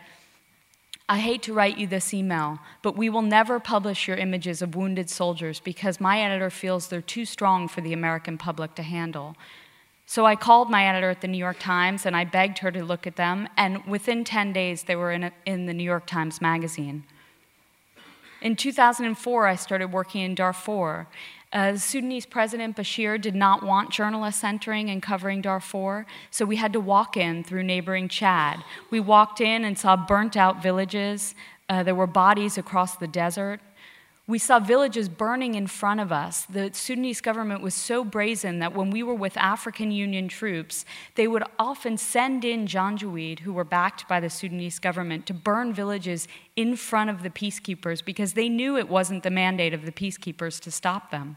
I 1.11 1.19
hate 1.19 1.43
to 1.43 1.53
write 1.53 1.77
you 1.77 1.89
this 1.89 2.15
email, 2.15 2.61
but 2.83 2.97
we 2.97 3.11
will 3.11 3.21
never 3.21 3.59
publish 3.59 4.07
your 4.07 4.17
images 4.17 4.63
of 4.63 4.77
wounded 4.77 5.11
soldiers 5.11 5.59
because 5.59 6.01
my 6.01 6.21
editor 6.21 6.51
feels 6.51 6.87
they're 6.87 7.03
too 7.03 7.25
strong 7.25 7.67
for 7.67 7.81
the 7.81 7.93
American 7.93 8.39
public 8.39 8.77
to 8.77 8.85
handle. 8.85 9.35
So 10.07 10.25
I 10.25 10.37
called 10.37 10.71
my 10.71 10.87
editor 10.87 11.11
at 11.11 11.21
the 11.21 11.27
New 11.27 11.37
York 11.37 11.59
Times 11.59 12.07
and 12.07 12.17
I 12.17 12.23
begged 12.23 12.59
her 12.59 12.71
to 12.71 12.85
look 12.85 13.09
at 13.09 13.17
them, 13.17 13.49
and 13.57 13.85
within 13.87 14.23
10 14.23 14.53
days, 14.53 14.85
they 14.85 14.95
were 14.95 15.11
in, 15.11 15.25
a, 15.25 15.33
in 15.45 15.67
the 15.67 15.75
New 15.75 15.83
York 15.83 16.07
Times 16.07 16.41
Magazine. 16.41 17.03
In 18.41 18.55
2004, 18.55 19.49
I 19.49 19.57
started 19.57 19.93
working 19.93 20.23
in 20.23 20.37
Darfur, 20.37 21.09
uh, 21.53 21.77
Sudanese 21.77 22.27
President 22.27 22.77
Bashir 22.77 23.21
did 23.21 23.35
not 23.35 23.63
want 23.63 23.91
journalists 23.91 24.45
entering 24.45 24.89
and 24.89 25.03
covering 25.03 25.41
Darfur, 25.41 26.07
so 26.31 26.45
we 26.45 26.57
had 26.57 26.73
to 26.73 26.81
walk 26.81 27.17
in 27.17 27.43
through 27.43 27.65
neighboring 27.65 28.09
Chad. 28.09 28.63
We 28.91 29.01
walked 29.01 29.41
in 29.41 29.65
and 29.65 29.77
saw 29.77 29.97
burnt 29.97 30.37
out 30.37 30.63
villages. 30.63 31.35
Uh, 31.69 31.83
there 31.83 31.95
were 31.95 32.07
bodies 32.07 32.57
across 32.57 32.97
the 32.97 33.09
desert. 33.09 33.61
We 34.31 34.39
saw 34.39 34.61
villages 34.61 35.09
burning 35.09 35.57
in 35.57 35.67
front 35.67 35.99
of 35.99 36.13
us. 36.13 36.45
The 36.45 36.71
Sudanese 36.73 37.21
government 37.21 37.63
was 37.63 37.75
so 37.75 38.05
brazen 38.05 38.61
that 38.61 38.77
when 38.77 38.91
we 38.91 39.03
were 39.03 39.13
with 39.13 39.37
African 39.37 39.91
Union 39.91 40.29
troops, 40.29 40.85
they 41.17 41.27
would 41.27 41.43
often 41.59 41.97
send 41.97 42.45
in 42.45 42.69
Janjaweed, 42.69 43.41
who 43.41 43.53
were 43.53 43.65
backed 43.65 44.07
by 44.07 44.21
the 44.21 44.31
Sudanese 44.31 44.79
government, 44.79 45.27
to 45.27 45.35
burn 45.35 45.73
villages 45.73 46.29
in 46.55 46.77
front 46.77 47.11
of 47.11 47.25
the 47.25 47.31
peacekeepers 47.31 48.05
because 48.05 48.35
they 48.35 48.49
knew 48.49 48.79
it 48.79 48.89
wasn't 48.89 49.25
the 49.25 49.33
mandate 49.33 49.75
of 49.75 49.85
the 49.85 49.91
peacekeepers 49.91 50.61
to 50.61 50.71
stop 50.71 51.11
them. 51.11 51.37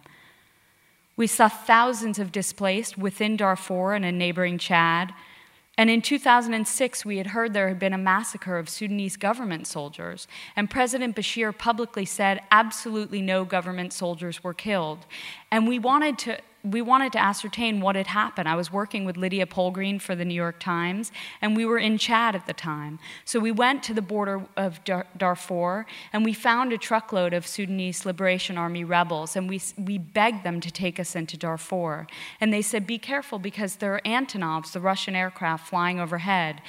We 1.16 1.26
saw 1.26 1.50
thousands 1.50 2.20
of 2.20 2.32
displaced 2.32 2.96
within 2.96 3.38
Darfur 3.38 3.96
and 3.96 4.06
in 4.06 4.20
neighboring 4.20 4.60
Chad. 4.60 5.16
And 5.78 5.90
in 5.90 6.04
2006, 6.04 7.04
we 7.04 7.18
had 7.18 7.28
heard 7.28 7.54
there 7.54 7.68
had 7.68 7.80
been 7.80 7.94
a 7.94 7.98
massacre 7.98 8.58
of 8.58 8.70
Sudanese 8.70 9.18
government 9.18 9.66
soldiers, 9.66 10.28
and 10.56 10.70
President 10.70 11.16
Bashir 11.16 11.58
publicly 11.58 12.06
said 12.06 12.42
absolutely 12.52 13.22
no 13.22 13.44
government 13.44 13.92
soldiers 13.92 14.44
were 14.44 14.54
killed. 14.54 15.06
And 15.52 15.68
we 15.68 15.80
wanted 15.80 16.20
to 16.20 16.38
we 16.64 16.82
wanted 16.82 17.12
to 17.12 17.20
ascertain 17.20 17.82
what 17.82 17.98
had 17.98 18.08
happened. 18.08 18.48
I 18.48 18.56
was 18.56 18.72
working 18.72 19.04
with 19.04 19.18
Lydia 19.18 19.46
Polgreen 19.46 20.00
for 20.00 20.16
the 20.16 20.24
New 20.24 20.34
York 20.34 20.60
Times, 20.60 21.12
and 21.42 21.58
we 21.58 21.66
were 21.66 21.78
in 21.78 21.98
Chad 21.98 22.36
at 22.36 22.48
the 22.48 22.54
time. 22.54 23.00
So 23.26 23.40
we 23.40 23.52
went 23.52 23.84
to 23.84 23.94
the 23.94 24.02
border 24.02 24.46
of 24.56 24.80
Darfur, 24.84 25.86
and 26.14 26.24
we 26.24 26.34
found 26.34 26.72
a 26.72 26.78
truckload 26.78 27.34
of 27.34 27.46
Sudanese 27.46 28.06
Liberation 28.06 28.58
Army 28.58 28.86
rebels, 28.86 29.36
and 29.36 29.50
we, 29.50 29.62
we 29.78 29.98
begged 29.98 30.46
them 30.46 30.62
to 30.62 30.72
take 30.72 31.00
us 31.00 31.16
into 31.16 31.36
Darfur. 31.36 32.08
And 32.40 32.54
they 32.54 32.62
said, 32.62 32.88
Be 32.88 32.98
careful 32.98 33.40
because 33.40 33.78
there 33.78 33.96
are 33.96 34.02
Antonovs, 34.06 34.72
the 34.72 34.80
Russian 34.80 35.16
aircraft, 35.16 35.68
flying 35.68 36.00
overhead. 36.00 36.62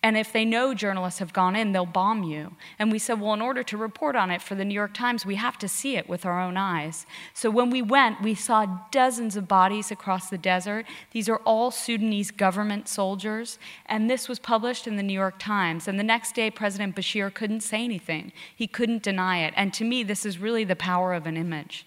And 0.00 0.16
if 0.16 0.32
they 0.32 0.44
know 0.44 0.74
journalists 0.74 1.18
have 1.18 1.32
gone 1.32 1.56
in, 1.56 1.72
they'll 1.72 1.84
bomb 1.84 2.22
you. 2.22 2.52
And 2.78 2.92
we 2.92 3.00
said, 3.00 3.20
well, 3.20 3.34
in 3.34 3.42
order 3.42 3.64
to 3.64 3.76
report 3.76 4.14
on 4.14 4.30
it 4.30 4.40
for 4.40 4.54
the 4.54 4.64
New 4.64 4.74
York 4.74 4.94
Times, 4.94 5.26
we 5.26 5.34
have 5.34 5.58
to 5.58 5.66
see 5.66 5.96
it 5.96 6.08
with 6.08 6.24
our 6.24 6.40
own 6.40 6.56
eyes. 6.56 7.04
So 7.34 7.50
when 7.50 7.68
we 7.70 7.82
went, 7.82 8.22
we 8.22 8.36
saw 8.36 8.66
dozens 8.92 9.36
of 9.36 9.48
bodies 9.48 9.90
across 9.90 10.30
the 10.30 10.38
desert. 10.38 10.86
These 11.10 11.28
are 11.28 11.38
all 11.38 11.72
Sudanese 11.72 12.30
government 12.30 12.86
soldiers. 12.86 13.58
And 13.86 14.08
this 14.08 14.28
was 14.28 14.38
published 14.38 14.86
in 14.86 14.94
the 14.94 15.02
New 15.02 15.12
York 15.12 15.40
Times. 15.40 15.88
And 15.88 15.98
the 15.98 16.04
next 16.04 16.36
day, 16.36 16.48
President 16.48 16.94
Bashir 16.94 17.34
couldn't 17.34 17.62
say 17.62 17.82
anything, 17.82 18.32
he 18.54 18.68
couldn't 18.68 19.02
deny 19.02 19.38
it. 19.38 19.52
And 19.56 19.74
to 19.74 19.84
me, 19.84 20.04
this 20.04 20.24
is 20.24 20.38
really 20.38 20.62
the 20.62 20.76
power 20.76 21.12
of 21.12 21.26
an 21.26 21.36
image. 21.36 21.84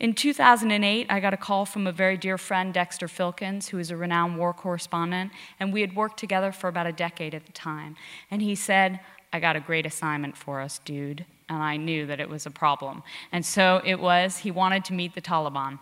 In 0.00 0.14
2008, 0.14 1.08
I 1.10 1.20
got 1.20 1.34
a 1.34 1.36
call 1.36 1.66
from 1.66 1.86
a 1.86 1.92
very 1.92 2.16
dear 2.16 2.38
friend, 2.38 2.72
Dexter 2.72 3.06
Filkins, 3.06 3.68
who 3.68 3.78
is 3.78 3.90
a 3.90 3.98
renowned 3.98 4.38
war 4.38 4.54
correspondent, 4.54 5.30
and 5.60 5.74
we 5.74 5.82
had 5.82 5.94
worked 5.94 6.18
together 6.18 6.52
for 6.52 6.68
about 6.68 6.86
a 6.86 6.92
decade 6.92 7.34
at 7.34 7.44
the 7.44 7.52
time. 7.52 7.96
And 8.30 8.40
he 8.40 8.54
said, 8.54 9.00
I 9.30 9.40
got 9.40 9.56
a 9.56 9.60
great 9.60 9.84
assignment 9.84 10.38
for 10.38 10.62
us, 10.62 10.78
dude. 10.86 11.26
And 11.50 11.62
I 11.62 11.76
knew 11.76 12.06
that 12.06 12.18
it 12.18 12.30
was 12.30 12.46
a 12.46 12.50
problem. 12.50 13.02
And 13.30 13.44
so 13.44 13.82
it 13.84 14.00
was, 14.00 14.38
he 14.38 14.50
wanted 14.50 14.86
to 14.86 14.94
meet 14.94 15.14
the 15.14 15.20
Taliban. 15.20 15.78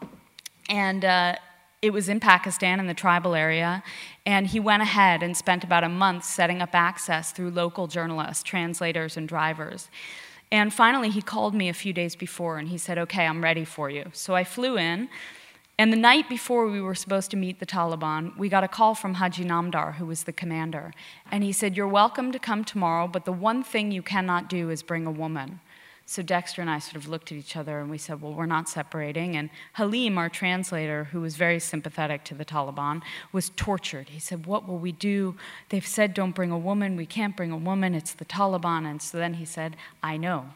And 0.68 1.04
uh, 1.04 1.36
it 1.80 1.92
was 1.92 2.08
in 2.08 2.18
Pakistan 2.18 2.80
in 2.80 2.88
the 2.88 2.94
tribal 2.94 3.36
area, 3.36 3.84
and 4.26 4.48
he 4.48 4.58
went 4.58 4.82
ahead 4.82 5.22
and 5.22 5.36
spent 5.36 5.62
about 5.62 5.84
a 5.84 5.88
month 5.88 6.24
setting 6.24 6.60
up 6.60 6.74
access 6.74 7.30
through 7.30 7.50
local 7.50 7.86
journalists, 7.86 8.42
translators, 8.42 9.16
and 9.16 9.28
drivers. 9.28 9.88
And 10.50 10.72
finally, 10.72 11.10
he 11.10 11.20
called 11.20 11.54
me 11.54 11.68
a 11.68 11.74
few 11.74 11.92
days 11.92 12.16
before 12.16 12.58
and 12.58 12.68
he 12.68 12.78
said, 12.78 12.98
Okay, 12.98 13.26
I'm 13.26 13.42
ready 13.42 13.64
for 13.64 13.90
you. 13.90 14.06
So 14.12 14.34
I 14.34 14.44
flew 14.44 14.78
in. 14.78 15.08
And 15.80 15.92
the 15.92 15.96
night 15.96 16.28
before 16.28 16.66
we 16.66 16.80
were 16.80 16.96
supposed 16.96 17.30
to 17.30 17.36
meet 17.36 17.60
the 17.60 17.66
Taliban, 17.66 18.36
we 18.36 18.48
got 18.48 18.64
a 18.64 18.68
call 18.68 18.96
from 18.96 19.14
Haji 19.14 19.44
Namdar, 19.44 19.94
who 19.94 20.06
was 20.06 20.24
the 20.24 20.32
commander. 20.32 20.92
And 21.30 21.44
he 21.44 21.52
said, 21.52 21.76
You're 21.76 21.86
welcome 21.86 22.32
to 22.32 22.38
come 22.38 22.64
tomorrow, 22.64 23.06
but 23.06 23.24
the 23.24 23.32
one 23.32 23.62
thing 23.62 23.92
you 23.92 24.02
cannot 24.02 24.48
do 24.48 24.70
is 24.70 24.82
bring 24.82 25.06
a 25.06 25.10
woman. 25.10 25.60
So 26.10 26.22
Dexter 26.22 26.62
and 26.62 26.70
I 26.70 26.78
sort 26.78 26.96
of 26.96 27.06
looked 27.06 27.32
at 27.32 27.36
each 27.36 27.54
other 27.54 27.80
and 27.80 27.90
we 27.90 27.98
said, 27.98 28.22
Well, 28.22 28.32
we're 28.32 28.46
not 28.46 28.66
separating. 28.66 29.36
And 29.36 29.50
Halim, 29.74 30.16
our 30.16 30.30
translator, 30.30 31.04
who 31.04 31.20
was 31.20 31.36
very 31.36 31.60
sympathetic 31.60 32.24
to 32.24 32.34
the 32.34 32.46
Taliban, 32.46 33.02
was 33.30 33.50
tortured. 33.56 34.08
He 34.08 34.18
said, 34.18 34.46
What 34.46 34.66
will 34.66 34.78
we 34.78 34.90
do? 34.90 35.36
They've 35.68 35.86
said, 35.86 36.14
Don't 36.14 36.34
bring 36.34 36.50
a 36.50 36.56
woman. 36.56 36.96
We 36.96 37.04
can't 37.04 37.36
bring 37.36 37.52
a 37.52 37.58
woman. 37.58 37.94
It's 37.94 38.14
the 38.14 38.24
Taliban. 38.24 38.90
And 38.90 39.02
so 39.02 39.18
then 39.18 39.34
he 39.34 39.44
said, 39.44 39.76
I 40.02 40.16
know. 40.16 40.46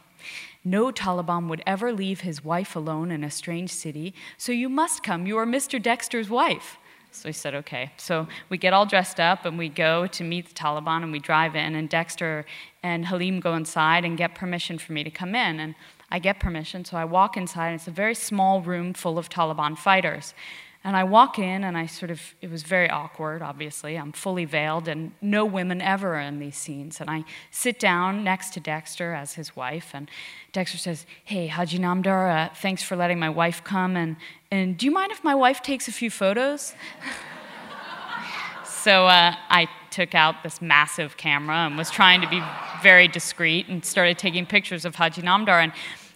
No 0.65 0.91
Taliban 0.91 1.47
would 1.49 1.61
ever 1.67 1.93
leave 1.93 2.21
his 2.21 2.43
wife 2.43 2.75
alone 2.75 3.11
in 3.11 3.23
a 3.23 3.29
strange 3.29 3.69
city, 3.69 4.15
so 4.37 4.51
you 4.51 4.69
must 4.69 5.03
come. 5.03 5.27
You 5.27 5.37
are 5.37 5.45
Mr. 5.45 5.79
Dexter's 5.79 6.31
wife. 6.31 6.77
So 7.15 7.29
we 7.29 7.33
said, 7.33 7.53
okay. 7.55 7.91
So 7.97 8.27
we 8.49 8.57
get 8.57 8.73
all 8.73 8.85
dressed 8.85 9.19
up 9.19 9.45
and 9.45 9.57
we 9.57 9.69
go 9.69 10.07
to 10.07 10.23
meet 10.23 10.47
the 10.47 10.53
Taliban 10.53 11.03
and 11.03 11.11
we 11.11 11.19
drive 11.19 11.55
in, 11.55 11.75
and 11.75 11.87
Dexter 11.87 12.45
and 12.81 13.05
Halim 13.05 13.39
go 13.39 13.53
inside 13.55 14.03
and 14.03 14.17
get 14.17 14.35
permission 14.35 14.77
for 14.77 14.93
me 14.93 15.03
to 15.03 15.11
come 15.11 15.35
in. 15.35 15.59
And 15.59 15.75
I 16.09 16.19
get 16.19 16.39
permission, 16.39 16.85
so 16.85 16.97
I 16.97 17.05
walk 17.05 17.37
inside, 17.37 17.67
and 17.67 17.75
it's 17.75 17.87
a 17.87 17.91
very 17.91 18.15
small 18.15 18.61
room 18.61 18.93
full 18.93 19.17
of 19.17 19.29
Taliban 19.29 19.77
fighters. 19.77 20.33
And 20.85 20.97
I 20.97 21.05
walk 21.05 21.39
in, 21.39 21.63
and 21.63 21.77
I 21.77 21.85
sort 21.85 22.11
of, 22.11 22.19
it 22.41 22.51
was 22.51 22.63
very 22.63 22.89
awkward, 22.89 23.41
obviously. 23.41 23.97
I'm 23.97 24.11
fully 24.11 24.43
veiled, 24.43 24.89
and 24.89 25.13
no 25.21 25.45
women 25.45 25.81
ever 25.81 26.19
in 26.19 26.39
these 26.39 26.57
scenes. 26.57 26.99
And 26.99 27.09
I 27.09 27.23
sit 27.51 27.79
down 27.79 28.23
next 28.25 28.53
to 28.55 28.59
Dexter 28.59 29.13
as 29.13 29.35
his 29.35 29.55
wife, 29.55 29.91
and 29.93 30.11
Dexter 30.51 30.77
says, 30.77 31.05
Hey, 31.23 31.47
Haji 31.47 31.79
Namdar, 31.79 32.47
uh, 32.47 32.53
thanks 32.53 32.83
for 32.83 32.97
letting 32.97 33.17
my 33.17 33.29
wife 33.29 33.63
come. 33.63 33.95
And, 33.95 34.17
and 34.51 34.77
do 34.77 34.85
you 34.85 34.91
mind 34.91 35.13
if 35.13 35.23
my 35.23 35.33
wife 35.35 35.61
takes 35.61 35.87
a 35.87 35.91
few 35.93 36.09
photos? 36.09 36.73
so 38.65 39.07
uh, 39.07 39.35
I 39.49 39.69
took 39.89 40.13
out 40.13 40.43
this 40.43 40.61
massive 40.61 41.15
camera 41.15 41.55
and 41.55 41.77
was 41.77 41.91
trying 41.91 42.19
to 42.19 42.27
be 42.27 42.41
very 42.81 43.07
discreet 43.07 43.69
and 43.69 43.85
started 43.85 44.17
taking 44.17 44.45
pictures 44.45 44.83
of 44.83 44.95
Haji 44.95 45.21
Namdar. 45.21 45.63
And 45.63 45.71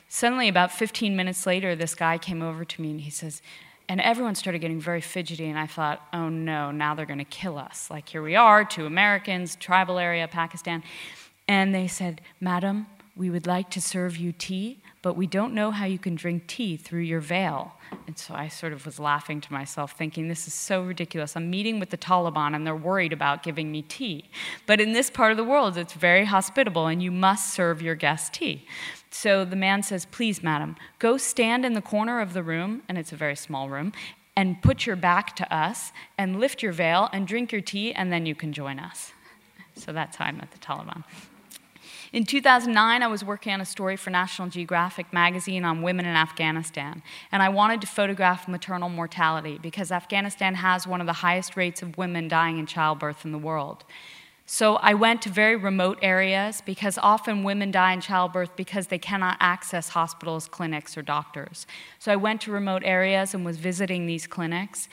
suddenly, 0.09 0.49
about 0.49 0.73
15 0.73 1.15
minutes 1.15 1.45
later, 1.45 1.73
this 1.73 1.95
guy 1.95 2.17
came 2.17 2.41
over 2.41 2.65
to 2.65 2.81
me 2.81 2.91
and 2.91 3.01
he 3.01 3.11
says, 3.11 3.41
and 3.89 4.01
everyone 4.01 4.35
started 4.35 4.59
getting 4.59 4.81
very 4.81 5.01
fidgety, 5.01 5.49
and 5.49 5.57
I 5.57 5.67
thought, 5.67 6.01
oh 6.13 6.29
no, 6.29 6.71
now 6.71 6.93
they're 6.93 7.05
going 7.05 7.19
to 7.19 7.25
kill 7.25 7.57
us. 7.57 7.89
Like, 7.89 8.09
here 8.09 8.21
we 8.21 8.35
are, 8.35 8.65
two 8.65 8.85
Americans, 8.85 9.55
tribal 9.55 9.97
area, 9.97 10.27
Pakistan. 10.27 10.83
And 11.47 11.73
they 11.73 11.87
said, 11.87 12.21
Madam, 12.41 12.87
we 13.15 13.29
would 13.29 13.47
like 13.47 13.69
to 13.71 13.81
serve 13.81 14.17
you 14.17 14.31
tea, 14.31 14.79
but 15.01 15.15
we 15.15 15.25
don't 15.25 15.53
know 15.53 15.71
how 15.71 15.85
you 15.85 15.97
can 15.97 16.15
drink 16.15 16.47
tea 16.47 16.75
through 16.77 17.01
your 17.01 17.21
veil. 17.21 17.73
And 18.05 18.17
so 18.17 18.33
I 18.33 18.49
sort 18.49 18.73
of 18.73 18.85
was 18.85 18.99
laughing 18.99 19.39
to 19.41 19.53
myself, 19.53 19.93
thinking, 19.93 20.27
this 20.27 20.47
is 20.47 20.53
so 20.53 20.83
ridiculous. 20.83 21.35
I'm 21.35 21.49
meeting 21.49 21.79
with 21.79 21.89
the 21.89 21.97
Taliban, 21.97 22.55
and 22.55 22.67
they're 22.67 22.75
worried 22.75 23.13
about 23.13 23.41
giving 23.41 23.71
me 23.71 23.81
tea. 23.81 24.25
But 24.65 24.81
in 24.81 24.91
this 24.91 25.09
part 25.09 25.31
of 25.31 25.37
the 25.37 25.43
world, 25.43 25.77
it's 25.77 25.93
very 25.93 26.25
hospitable, 26.25 26.87
and 26.87 27.01
you 27.01 27.11
must 27.11 27.53
serve 27.53 27.81
your 27.81 27.95
guests 27.95 28.29
tea. 28.29 28.67
So 29.09 29.45
the 29.45 29.55
man 29.55 29.83
says, 29.83 30.05
Please, 30.05 30.43
madam, 30.43 30.75
go 30.99 31.17
stand 31.17 31.65
in 31.65 31.73
the 31.73 31.81
corner 31.81 32.19
of 32.19 32.33
the 32.33 32.43
room, 32.43 32.83
and 32.87 32.97
it's 32.97 33.11
a 33.11 33.15
very 33.15 33.35
small 33.35 33.69
room, 33.69 33.93
and 34.35 34.61
put 34.61 34.85
your 34.85 34.95
back 34.95 35.35
to 35.37 35.55
us, 35.55 35.91
and 36.17 36.39
lift 36.39 36.61
your 36.61 36.71
veil, 36.71 37.09
and 37.11 37.27
drink 37.27 37.51
your 37.51 37.61
tea, 37.61 37.93
and 37.93 38.11
then 38.11 38.25
you 38.25 38.35
can 38.35 38.53
join 38.53 38.79
us. 38.79 39.11
So 39.75 39.93
that's 39.93 40.17
how 40.17 40.25
I 40.25 40.31
met 40.31 40.49
the 40.49 40.57
Taliban. 40.57 41.03
In 42.13 42.25
2009, 42.25 43.03
I 43.03 43.07
was 43.07 43.23
working 43.23 43.53
on 43.53 43.61
a 43.61 43.65
story 43.65 43.97
for 43.97 44.09
National 44.09 44.47
Geographic 44.47 45.11
magazine 45.11 45.65
on 45.65 45.81
women 45.81 46.05
in 46.05 46.15
Afghanistan, 46.15 47.03
and 47.31 47.43
I 47.43 47.49
wanted 47.49 47.81
to 47.81 47.87
photograph 47.87 48.47
maternal 48.47 48.89
mortality 48.89 49.59
because 49.61 49.91
Afghanistan 49.91 50.55
has 50.55 50.87
one 50.87 51.01
of 51.01 51.05
the 51.05 51.13
highest 51.13 51.57
rates 51.57 51.81
of 51.81 51.97
women 51.97 52.27
dying 52.27 52.57
in 52.57 52.65
childbirth 52.65 53.25
in 53.25 53.31
the 53.31 53.37
world. 53.37 53.83
So 54.49 54.77
I 54.77 54.93
went 54.93 55.21
to 55.23 55.29
very 55.29 55.57
remote 55.57 55.99
areas 56.01 56.61
because 56.65 56.97
often 56.97 57.43
women 57.43 57.69
die 57.69 57.91
in 57.91 57.99
childbirth 57.99 58.55
because 58.55 58.87
they 58.87 58.97
cannot 58.97 59.35
access 59.41 59.89
hospitals, 59.89 60.47
clinics, 60.47 60.97
or 60.97 61.01
doctors. 61.01 61.67
So 61.99 62.13
I 62.13 62.15
went 62.15 62.39
to 62.41 62.51
remote 62.53 62.83
areas 62.85 63.33
and 63.33 63.43
was 63.43 63.57
visiting 63.57 64.05
these 64.05 64.25
clinics. 64.25 64.87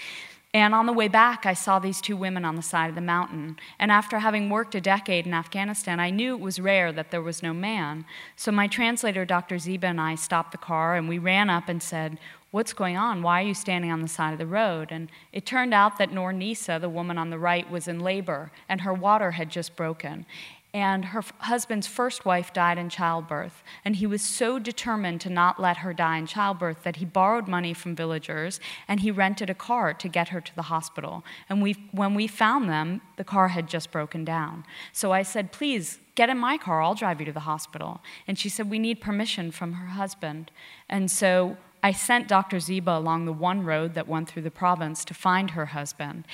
And 0.54 0.72
on 0.72 0.86
the 0.86 0.92
way 0.92 1.08
back, 1.08 1.46
I 1.46 1.52
saw 1.52 1.80
these 1.80 2.00
two 2.00 2.16
women 2.16 2.44
on 2.44 2.54
the 2.54 2.62
side 2.62 2.88
of 2.88 2.94
the 2.94 3.00
mountain. 3.00 3.56
And 3.80 3.90
after 3.90 4.20
having 4.20 4.48
worked 4.48 4.76
a 4.76 4.80
decade 4.80 5.26
in 5.26 5.34
Afghanistan, 5.34 5.98
I 5.98 6.10
knew 6.10 6.36
it 6.36 6.40
was 6.40 6.60
rare 6.60 6.92
that 6.92 7.10
there 7.10 7.20
was 7.20 7.42
no 7.42 7.52
man. 7.52 8.04
So 8.36 8.52
my 8.52 8.68
translator, 8.68 9.24
Dr. 9.24 9.58
Ziba, 9.58 9.88
and 9.88 10.00
I 10.00 10.14
stopped 10.14 10.52
the 10.52 10.58
car 10.58 10.94
and 10.94 11.08
we 11.08 11.18
ran 11.18 11.50
up 11.50 11.68
and 11.68 11.82
said, 11.82 12.18
What's 12.52 12.72
going 12.72 12.96
on? 12.96 13.20
Why 13.20 13.42
are 13.42 13.46
you 13.48 13.52
standing 13.52 13.90
on 13.90 14.00
the 14.00 14.06
side 14.06 14.32
of 14.32 14.38
the 14.38 14.46
road? 14.46 14.92
And 14.92 15.10
it 15.32 15.44
turned 15.44 15.74
out 15.74 15.98
that 15.98 16.12
Noor 16.12 16.32
Nisa, 16.32 16.78
the 16.80 16.88
woman 16.88 17.18
on 17.18 17.30
the 17.30 17.38
right, 17.38 17.68
was 17.68 17.88
in 17.88 17.98
labor 17.98 18.52
and 18.68 18.82
her 18.82 18.94
water 18.94 19.32
had 19.32 19.50
just 19.50 19.74
broken. 19.74 20.24
And 20.74 21.04
her 21.06 21.22
husband's 21.38 21.86
first 21.86 22.24
wife 22.24 22.52
died 22.52 22.78
in 22.78 22.88
childbirth. 22.88 23.62
And 23.84 23.94
he 23.94 24.08
was 24.08 24.20
so 24.20 24.58
determined 24.58 25.20
to 25.20 25.30
not 25.30 25.60
let 25.60 25.78
her 25.78 25.94
die 25.94 26.18
in 26.18 26.26
childbirth 26.26 26.82
that 26.82 26.96
he 26.96 27.04
borrowed 27.04 27.46
money 27.46 27.72
from 27.72 27.94
villagers 27.94 28.58
and 28.88 28.98
he 28.98 29.12
rented 29.12 29.48
a 29.48 29.54
car 29.54 29.94
to 29.94 30.08
get 30.08 30.30
her 30.30 30.40
to 30.40 30.56
the 30.56 30.62
hospital. 30.62 31.24
And 31.48 31.62
we, 31.62 31.74
when 31.92 32.14
we 32.16 32.26
found 32.26 32.68
them, 32.68 33.02
the 33.16 33.22
car 33.22 33.48
had 33.48 33.68
just 33.68 33.92
broken 33.92 34.24
down. 34.24 34.64
So 34.92 35.12
I 35.12 35.22
said, 35.22 35.52
Please 35.52 36.00
get 36.16 36.28
in 36.28 36.38
my 36.38 36.58
car, 36.58 36.82
I'll 36.82 36.96
drive 36.96 37.20
you 37.20 37.26
to 37.26 37.32
the 37.32 37.40
hospital. 37.40 38.02
And 38.26 38.36
she 38.36 38.48
said, 38.48 38.68
We 38.68 38.80
need 38.80 39.00
permission 39.00 39.52
from 39.52 39.74
her 39.74 39.86
husband. 39.86 40.50
And 40.88 41.08
so 41.08 41.56
I 41.84 41.92
sent 41.92 42.26
Dr. 42.26 42.58
Ziba 42.58 42.96
along 42.96 43.26
the 43.26 43.32
one 43.32 43.62
road 43.62 43.94
that 43.94 44.08
went 44.08 44.28
through 44.28 44.42
the 44.42 44.50
province 44.50 45.04
to 45.04 45.14
find 45.14 45.50
her 45.50 45.66
husband. 45.66 46.24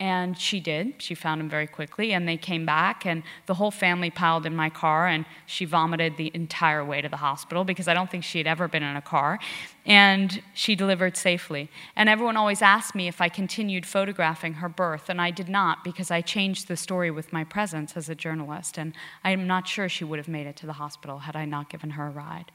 And 0.00 0.38
she 0.38 0.60
did. 0.60 0.94
She 0.96 1.14
found 1.14 1.42
him 1.42 1.50
very 1.50 1.66
quickly, 1.66 2.14
and 2.14 2.26
they 2.26 2.38
came 2.38 2.64
back, 2.64 3.04
and 3.04 3.22
the 3.44 3.52
whole 3.52 3.70
family 3.70 4.08
piled 4.08 4.46
in 4.46 4.56
my 4.56 4.70
car, 4.70 5.06
and 5.06 5.26
she 5.44 5.66
vomited 5.66 6.16
the 6.16 6.30
entire 6.32 6.82
way 6.82 7.02
to 7.02 7.08
the 7.10 7.18
hospital 7.18 7.64
because 7.64 7.86
I 7.86 7.92
don't 7.92 8.10
think 8.10 8.24
she 8.24 8.38
had 8.38 8.46
ever 8.46 8.66
been 8.66 8.82
in 8.82 8.96
a 8.96 9.02
car. 9.02 9.38
And 9.84 10.42
she 10.54 10.74
delivered 10.74 11.18
safely. 11.18 11.68
And 11.96 12.08
everyone 12.08 12.38
always 12.38 12.62
asked 12.62 12.94
me 12.94 13.08
if 13.08 13.20
I 13.20 13.28
continued 13.28 13.84
photographing 13.84 14.54
her 14.54 14.70
birth, 14.70 15.10
and 15.10 15.20
I 15.20 15.30
did 15.30 15.50
not 15.50 15.84
because 15.84 16.10
I 16.10 16.22
changed 16.22 16.68
the 16.68 16.78
story 16.78 17.10
with 17.10 17.30
my 17.30 17.44
presence 17.44 17.94
as 17.94 18.08
a 18.08 18.14
journalist, 18.14 18.78
and 18.78 18.94
I'm 19.22 19.46
not 19.46 19.68
sure 19.68 19.86
she 19.90 20.04
would 20.04 20.18
have 20.18 20.28
made 20.28 20.46
it 20.46 20.56
to 20.56 20.66
the 20.66 20.74
hospital 20.74 21.18
had 21.18 21.36
I 21.36 21.44
not 21.44 21.68
given 21.68 21.90
her 21.90 22.06
a 22.06 22.10
ride. 22.10 22.50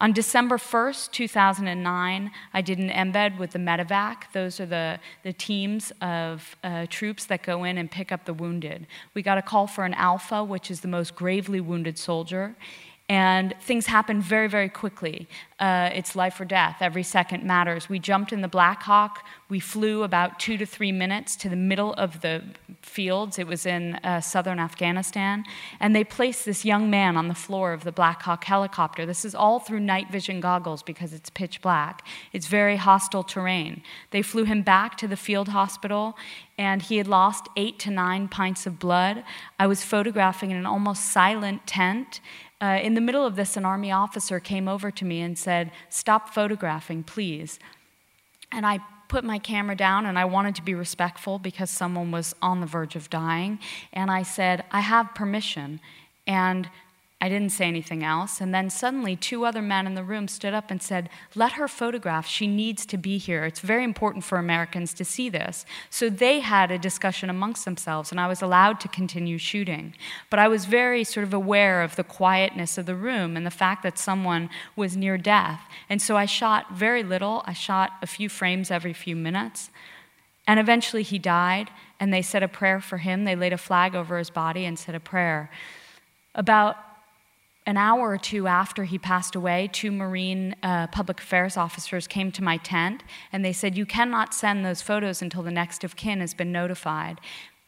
On 0.00 0.12
December 0.12 0.58
1st, 0.58 1.10
2009, 1.10 2.30
I 2.54 2.60
did 2.60 2.78
an 2.78 2.88
embed 2.88 3.36
with 3.36 3.50
the 3.50 3.58
medevac. 3.58 4.30
Those 4.32 4.60
are 4.60 4.66
the, 4.66 5.00
the 5.24 5.32
teams 5.32 5.92
of 6.00 6.56
uh, 6.62 6.86
troops 6.88 7.24
that 7.26 7.42
go 7.42 7.64
in 7.64 7.78
and 7.78 7.90
pick 7.90 8.12
up 8.12 8.24
the 8.24 8.32
wounded. 8.32 8.86
We 9.14 9.22
got 9.22 9.38
a 9.38 9.42
call 9.42 9.66
for 9.66 9.84
an 9.84 9.94
alpha, 9.94 10.44
which 10.44 10.70
is 10.70 10.82
the 10.82 10.88
most 10.88 11.16
gravely 11.16 11.60
wounded 11.60 11.98
soldier. 11.98 12.54
And 13.08 13.54
things 13.62 13.86
happen 13.86 14.20
very, 14.20 14.48
very 14.48 14.68
quickly. 14.68 15.28
Uh, 15.58 15.88
it's 15.94 16.14
life 16.14 16.38
or 16.38 16.44
death. 16.44 16.76
Every 16.80 17.02
second 17.02 17.42
matters. 17.42 17.88
We 17.88 17.98
jumped 17.98 18.34
in 18.34 18.42
the 18.42 18.48
Black 18.48 18.82
Hawk. 18.82 19.24
We 19.48 19.60
flew 19.60 20.02
about 20.02 20.38
two 20.38 20.58
to 20.58 20.66
three 20.66 20.92
minutes 20.92 21.34
to 21.36 21.48
the 21.48 21.56
middle 21.56 21.94
of 21.94 22.20
the 22.20 22.42
fields. 22.82 23.38
It 23.38 23.46
was 23.46 23.64
in 23.64 23.94
uh, 24.04 24.20
southern 24.20 24.60
Afghanistan. 24.60 25.44
And 25.80 25.96
they 25.96 26.04
placed 26.04 26.44
this 26.44 26.66
young 26.66 26.90
man 26.90 27.16
on 27.16 27.28
the 27.28 27.34
floor 27.34 27.72
of 27.72 27.82
the 27.82 27.92
Black 27.92 28.20
Hawk 28.22 28.44
helicopter. 28.44 29.06
This 29.06 29.24
is 29.24 29.34
all 29.34 29.58
through 29.58 29.80
night 29.80 30.10
vision 30.10 30.40
goggles 30.40 30.82
because 30.82 31.14
it's 31.14 31.30
pitch 31.30 31.62
black. 31.62 32.06
It's 32.34 32.46
very 32.46 32.76
hostile 32.76 33.22
terrain. 33.22 33.82
They 34.10 34.20
flew 34.20 34.44
him 34.44 34.60
back 34.60 34.98
to 34.98 35.08
the 35.08 35.16
field 35.16 35.48
hospital, 35.48 36.16
and 36.58 36.82
he 36.82 36.98
had 36.98 37.08
lost 37.08 37.48
eight 37.56 37.78
to 37.80 37.90
nine 37.90 38.28
pints 38.28 38.66
of 38.66 38.78
blood. 38.78 39.24
I 39.58 39.66
was 39.66 39.82
photographing 39.82 40.50
in 40.50 40.58
an 40.58 40.66
almost 40.66 41.06
silent 41.06 41.66
tent 41.66 42.20
uh, 42.60 42.80
in 42.82 42.94
the 42.94 43.00
middle 43.00 43.24
of 43.24 43.36
this, 43.36 43.56
an 43.56 43.64
army 43.64 43.92
officer 43.92 44.40
came 44.40 44.68
over 44.68 44.90
to 44.90 45.04
me 45.04 45.20
and 45.20 45.38
said, 45.38 45.70
Stop 45.88 46.34
photographing, 46.34 47.04
please. 47.04 47.58
And 48.50 48.66
I 48.66 48.80
put 49.08 49.24
my 49.24 49.38
camera 49.38 49.76
down 49.76 50.06
and 50.06 50.18
I 50.18 50.24
wanted 50.24 50.54
to 50.56 50.62
be 50.62 50.74
respectful 50.74 51.38
because 51.38 51.70
someone 51.70 52.10
was 52.10 52.34
on 52.42 52.60
the 52.60 52.66
verge 52.66 52.96
of 52.96 53.08
dying. 53.10 53.58
And 53.92 54.10
I 54.10 54.22
said, 54.22 54.64
I 54.70 54.80
have 54.80 55.14
permission. 55.14 55.80
And 56.26 56.68
I 57.20 57.28
didn't 57.28 57.50
say 57.50 57.66
anything 57.66 58.04
else. 58.04 58.40
And 58.40 58.54
then 58.54 58.70
suddenly, 58.70 59.16
two 59.16 59.44
other 59.44 59.60
men 59.60 59.88
in 59.88 59.94
the 59.94 60.04
room 60.04 60.28
stood 60.28 60.54
up 60.54 60.70
and 60.70 60.80
said, 60.80 61.10
Let 61.34 61.54
her 61.54 61.66
photograph. 61.66 62.28
She 62.28 62.46
needs 62.46 62.86
to 62.86 62.96
be 62.96 63.18
here. 63.18 63.44
It's 63.44 63.58
very 63.58 63.82
important 63.82 64.22
for 64.22 64.38
Americans 64.38 64.94
to 64.94 65.04
see 65.04 65.28
this. 65.28 65.66
So 65.90 66.08
they 66.10 66.38
had 66.38 66.70
a 66.70 66.78
discussion 66.78 67.28
amongst 67.28 67.64
themselves, 67.64 68.12
and 68.12 68.20
I 68.20 68.28
was 68.28 68.40
allowed 68.40 68.78
to 68.80 68.88
continue 68.88 69.36
shooting. 69.36 69.94
But 70.30 70.38
I 70.38 70.46
was 70.46 70.66
very 70.66 71.02
sort 71.02 71.24
of 71.24 71.34
aware 71.34 71.82
of 71.82 71.96
the 71.96 72.04
quietness 72.04 72.78
of 72.78 72.86
the 72.86 72.94
room 72.94 73.36
and 73.36 73.44
the 73.44 73.50
fact 73.50 73.82
that 73.82 73.98
someone 73.98 74.48
was 74.76 74.96
near 74.96 75.18
death. 75.18 75.62
And 75.90 76.00
so 76.00 76.16
I 76.16 76.24
shot 76.24 76.72
very 76.72 77.02
little. 77.02 77.42
I 77.46 77.52
shot 77.52 77.90
a 78.00 78.06
few 78.06 78.28
frames 78.28 78.70
every 78.70 78.92
few 78.92 79.16
minutes. 79.16 79.70
And 80.46 80.60
eventually 80.60 81.02
he 81.02 81.18
died, 81.18 81.70
and 81.98 82.14
they 82.14 82.22
said 82.22 82.44
a 82.44 82.48
prayer 82.48 82.80
for 82.80 82.98
him. 82.98 83.24
They 83.24 83.34
laid 83.34 83.52
a 83.52 83.58
flag 83.58 83.96
over 83.96 84.18
his 84.18 84.30
body 84.30 84.64
and 84.64 84.78
said 84.78 84.94
a 84.94 85.00
prayer. 85.00 85.50
About 86.36 86.76
an 87.68 87.76
hour 87.76 88.08
or 88.08 88.16
two 88.16 88.46
after 88.46 88.84
he 88.84 88.98
passed 88.98 89.34
away, 89.34 89.68
two 89.70 89.92
Marine 89.92 90.56
uh, 90.62 90.86
public 90.86 91.20
affairs 91.20 91.54
officers 91.54 92.06
came 92.06 92.32
to 92.32 92.42
my 92.42 92.56
tent 92.56 93.02
and 93.30 93.44
they 93.44 93.52
said, 93.52 93.76
You 93.76 93.84
cannot 93.84 94.32
send 94.32 94.64
those 94.64 94.80
photos 94.80 95.20
until 95.20 95.42
the 95.42 95.50
next 95.50 95.84
of 95.84 95.94
kin 95.94 96.20
has 96.20 96.32
been 96.32 96.50
notified. 96.50 97.20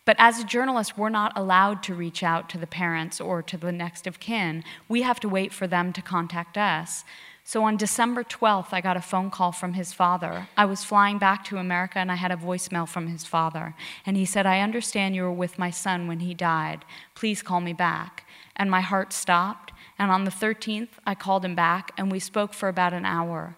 But 0.07 0.17
as 0.19 0.41
a 0.41 0.45
journalist, 0.45 0.97
we're 0.97 1.11
not 1.11 1.33
allowed 1.37 1.83
to 1.83 1.95
reach 1.95 2.23
out 2.23 2.49
to 2.49 2.59
the 2.59 2.67
parents 2.67 3.21
or 3.21 3.43
to 3.43 3.59
the 3.59 3.73
next 3.73 4.07
of 4.07 4.21
kin. 4.21 4.65
We 4.89 5.03
have 5.03 5.21
to 5.21 5.29
wait 5.29 5.53
for 5.53 5.67
them 5.67 5.93
to 5.93 6.01
contact 6.01 6.57
us. 6.57 7.05
So 7.45 7.65
on 7.65 7.77
December 7.77 8.25
12th, 8.25 8.73
I 8.73 8.81
got 8.81 8.97
a 8.97 9.03
phone 9.03 9.31
call 9.31 9.53
from 9.53 9.75
his 9.75 9.93
father. 9.93 10.49
I 10.57 10.65
was 10.65 10.83
flying 10.83 11.19
back 11.19 11.45
to 11.45 11.59
America 11.59 11.99
and 11.99 12.11
I 12.11 12.15
had 12.15 12.33
a 12.33 12.37
voicemail 12.37 12.89
from 12.89 13.09
his 13.09 13.27
father. 13.27 13.75
And 14.07 14.17
he 14.17 14.25
said, 14.25 14.47
I 14.47 14.61
understand 14.61 15.15
you 15.15 15.25
were 15.25 15.33
with 15.33 15.59
my 15.59 15.71
son 15.71 16.09
when 16.09 16.21
he 16.21 16.33
died. 16.33 16.87
Please 17.15 17.43
call 17.43 17.61
me 17.61 17.75
back. 17.75 18.27
And 18.57 18.71
my 18.71 18.81
heart 18.81 19.13
stopped. 19.13 19.73
And 20.01 20.11
on 20.11 20.25
the 20.25 20.31
13th, 20.31 20.89
I 21.07 21.15
called 21.15 21.45
him 21.45 21.55
back 21.55 21.93
and 21.99 22.11
we 22.11 22.21
spoke 22.21 22.55
for 22.55 22.71
about 22.71 22.95
an 22.95 23.05
hour. 23.05 23.55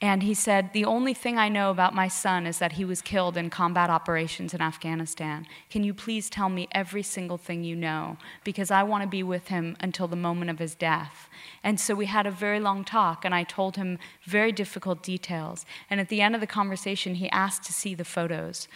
And 0.00 0.22
he 0.22 0.34
said, 0.34 0.72
The 0.72 0.84
only 0.84 1.12
thing 1.12 1.38
I 1.38 1.48
know 1.48 1.70
about 1.70 1.94
my 1.94 2.06
son 2.06 2.46
is 2.46 2.58
that 2.60 2.72
he 2.72 2.84
was 2.84 3.02
killed 3.02 3.36
in 3.36 3.50
combat 3.50 3.90
operations 3.90 4.54
in 4.54 4.60
Afghanistan. 4.60 5.46
Can 5.70 5.82
you 5.82 5.92
please 5.92 6.30
tell 6.30 6.50
me 6.50 6.68
every 6.70 7.02
single 7.02 7.38
thing 7.38 7.64
you 7.64 7.74
know? 7.74 8.16
Because 8.44 8.70
I 8.70 8.84
want 8.84 9.02
to 9.02 9.08
be 9.08 9.24
with 9.24 9.48
him 9.48 9.76
until 9.80 10.06
the 10.06 10.14
moment 10.14 10.50
of 10.50 10.60
his 10.60 10.76
death. 10.76 11.28
And 11.64 11.80
so 11.80 11.96
we 11.96 12.06
had 12.06 12.26
a 12.26 12.30
very 12.30 12.60
long 12.60 12.84
talk, 12.84 13.24
and 13.24 13.34
I 13.34 13.42
told 13.42 13.74
him 13.74 13.98
very 14.22 14.52
difficult 14.52 15.02
details. 15.02 15.66
And 15.90 15.98
at 15.98 16.10
the 16.10 16.20
end 16.20 16.36
of 16.36 16.40
the 16.40 16.46
conversation, 16.46 17.16
he 17.16 17.28
asked 17.30 17.64
to 17.64 17.72
see 17.72 17.96
the 17.96 18.04
photos. 18.04 18.68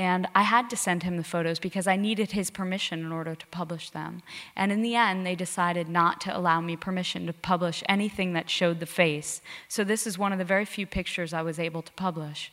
And 0.00 0.26
I 0.34 0.44
had 0.44 0.70
to 0.70 0.78
send 0.78 1.02
him 1.02 1.18
the 1.18 1.22
photos 1.22 1.58
because 1.58 1.86
I 1.86 1.96
needed 1.96 2.32
his 2.32 2.50
permission 2.50 3.00
in 3.00 3.12
order 3.12 3.34
to 3.34 3.46
publish 3.48 3.90
them. 3.90 4.22
And 4.56 4.72
in 4.72 4.80
the 4.80 4.94
end, 4.94 5.26
they 5.26 5.34
decided 5.34 5.90
not 5.90 6.22
to 6.22 6.34
allow 6.34 6.62
me 6.62 6.74
permission 6.74 7.26
to 7.26 7.34
publish 7.34 7.84
anything 7.86 8.32
that 8.32 8.48
showed 8.48 8.80
the 8.80 8.86
face. 8.86 9.42
So 9.68 9.84
this 9.84 10.06
is 10.06 10.16
one 10.16 10.32
of 10.32 10.38
the 10.38 10.44
very 10.46 10.64
few 10.64 10.86
pictures 10.86 11.34
I 11.34 11.42
was 11.42 11.58
able 11.58 11.82
to 11.82 11.92
publish. 11.92 12.50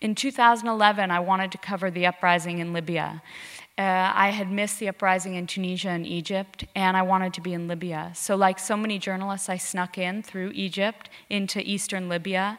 In 0.00 0.16
2011, 0.16 1.12
I 1.12 1.20
wanted 1.20 1.52
to 1.52 1.58
cover 1.58 1.92
the 1.92 2.06
uprising 2.06 2.58
in 2.58 2.72
Libya. 2.72 3.22
Uh, 3.78 4.10
I 4.14 4.30
had 4.30 4.50
missed 4.50 4.80
the 4.80 4.88
uprising 4.88 5.34
in 5.34 5.46
Tunisia 5.46 5.90
and 5.90 6.06
Egypt, 6.06 6.64
and 6.74 6.96
I 6.96 7.02
wanted 7.02 7.34
to 7.34 7.42
be 7.42 7.52
in 7.52 7.68
Libya. 7.68 8.10
So, 8.14 8.34
like 8.34 8.58
so 8.58 8.74
many 8.74 8.98
journalists, 8.98 9.50
I 9.50 9.58
snuck 9.58 9.98
in 9.98 10.22
through 10.22 10.52
Egypt 10.54 11.10
into 11.28 11.60
eastern 11.60 12.08
Libya, 12.08 12.58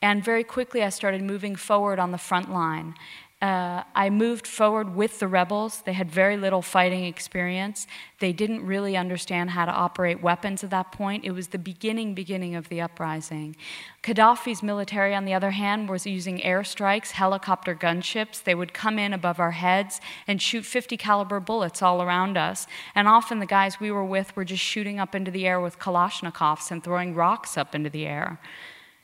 and 0.00 0.24
very 0.24 0.44
quickly 0.44 0.82
I 0.82 0.90
started 0.90 1.22
moving 1.22 1.56
forward 1.56 1.98
on 1.98 2.12
the 2.12 2.18
front 2.18 2.52
line. 2.52 2.94
Uh, 3.40 3.84
I 3.94 4.10
moved 4.10 4.48
forward 4.48 4.96
with 4.96 5.20
the 5.20 5.28
rebels. 5.28 5.82
They 5.82 5.92
had 5.92 6.10
very 6.10 6.36
little 6.36 6.60
fighting 6.60 7.04
experience. 7.04 7.86
They 8.18 8.32
didn't 8.32 8.66
really 8.66 8.96
understand 8.96 9.50
how 9.50 9.64
to 9.64 9.70
operate 9.70 10.20
weapons 10.20 10.64
at 10.64 10.70
that 10.70 10.90
point. 10.90 11.24
It 11.24 11.30
was 11.30 11.48
the 11.48 11.58
beginning, 11.58 12.14
beginning 12.14 12.56
of 12.56 12.68
the 12.68 12.80
uprising. 12.80 13.54
Gaddafi's 14.02 14.60
military, 14.60 15.14
on 15.14 15.24
the 15.24 15.34
other 15.34 15.52
hand, 15.52 15.88
was 15.88 16.04
using 16.04 16.40
airstrikes, 16.40 17.12
helicopter 17.12 17.76
gunships. 17.76 18.42
They 18.42 18.56
would 18.56 18.74
come 18.74 18.98
in 18.98 19.12
above 19.12 19.38
our 19.38 19.52
heads 19.52 20.00
and 20.26 20.42
shoot 20.42 20.64
50 20.64 20.96
caliber 20.96 21.38
bullets 21.38 21.80
all 21.80 22.02
around 22.02 22.36
us. 22.36 22.66
And 22.96 23.06
often 23.06 23.38
the 23.38 23.46
guys 23.46 23.78
we 23.78 23.92
were 23.92 24.04
with 24.04 24.34
were 24.34 24.44
just 24.44 24.64
shooting 24.64 24.98
up 24.98 25.14
into 25.14 25.30
the 25.30 25.46
air 25.46 25.60
with 25.60 25.78
Kalashnikovs 25.78 26.72
and 26.72 26.82
throwing 26.82 27.14
rocks 27.14 27.56
up 27.56 27.72
into 27.72 27.88
the 27.90 28.04
air. 28.04 28.40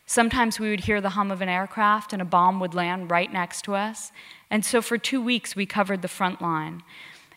Sometimes 0.06 0.60
we 0.60 0.70
would 0.70 0.80
hear 0.80 1.00
the 1.00 1.10
hum 1.10 1.30
of 1.30 1.40
an 1.40 1.48
aircraft 1.48 2.12
and 2.12 2.20
a 2.20 2.26
bomb 2.26 2.60
would 2.60 2.74
land 2.74 3.10
right 3.10 3.32
next 3.32 3.62
to 3.62 3.74
us. 3.74 4.12
And 4.50 4.64
so 4.64 4.82
for 4.82 4.98
two 4.98 5.22
weeks, 5.22 5.56
we 5.56 5.66
covered 5.66 6.02
the 6.02 6.08
front 6.08 6.42
line. 6.42 6.82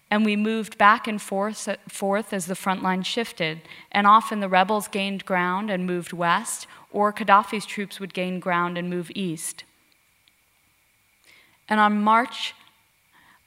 And 0.09 0.23
we 0.25 0.35
moved 0.35 0.77
back 0.77 1.07
and 1.07 1.21
forth, 1.21 1.67
forth 1.87 2.33
as 2.33 2.45
the 2.45 2.55
front 2.55 2.83
line 2.83 3.03
shifted. 3.03 3.61
And 3.91 4.07
often 4.07 4.39
the 4.39 4.49
rebels 4.49 4.87
gained 4.87 5.25
ground 5.25 5.69
and 5.69 5.85
moved 5.85 6.13
west, 6.13 6.67
or 6.91 7.11
Gaddafi's 7.11 7.65
troops 7.65 7.99
would 7.99 8.13
gain 8.13 8.39
ground 8.39 8.77
and 8.77 8.89
move 8.89 9.11
east. 9.15 9.63
And 11.69 11.79
on 11.79 12.01
March, 12.01 12.53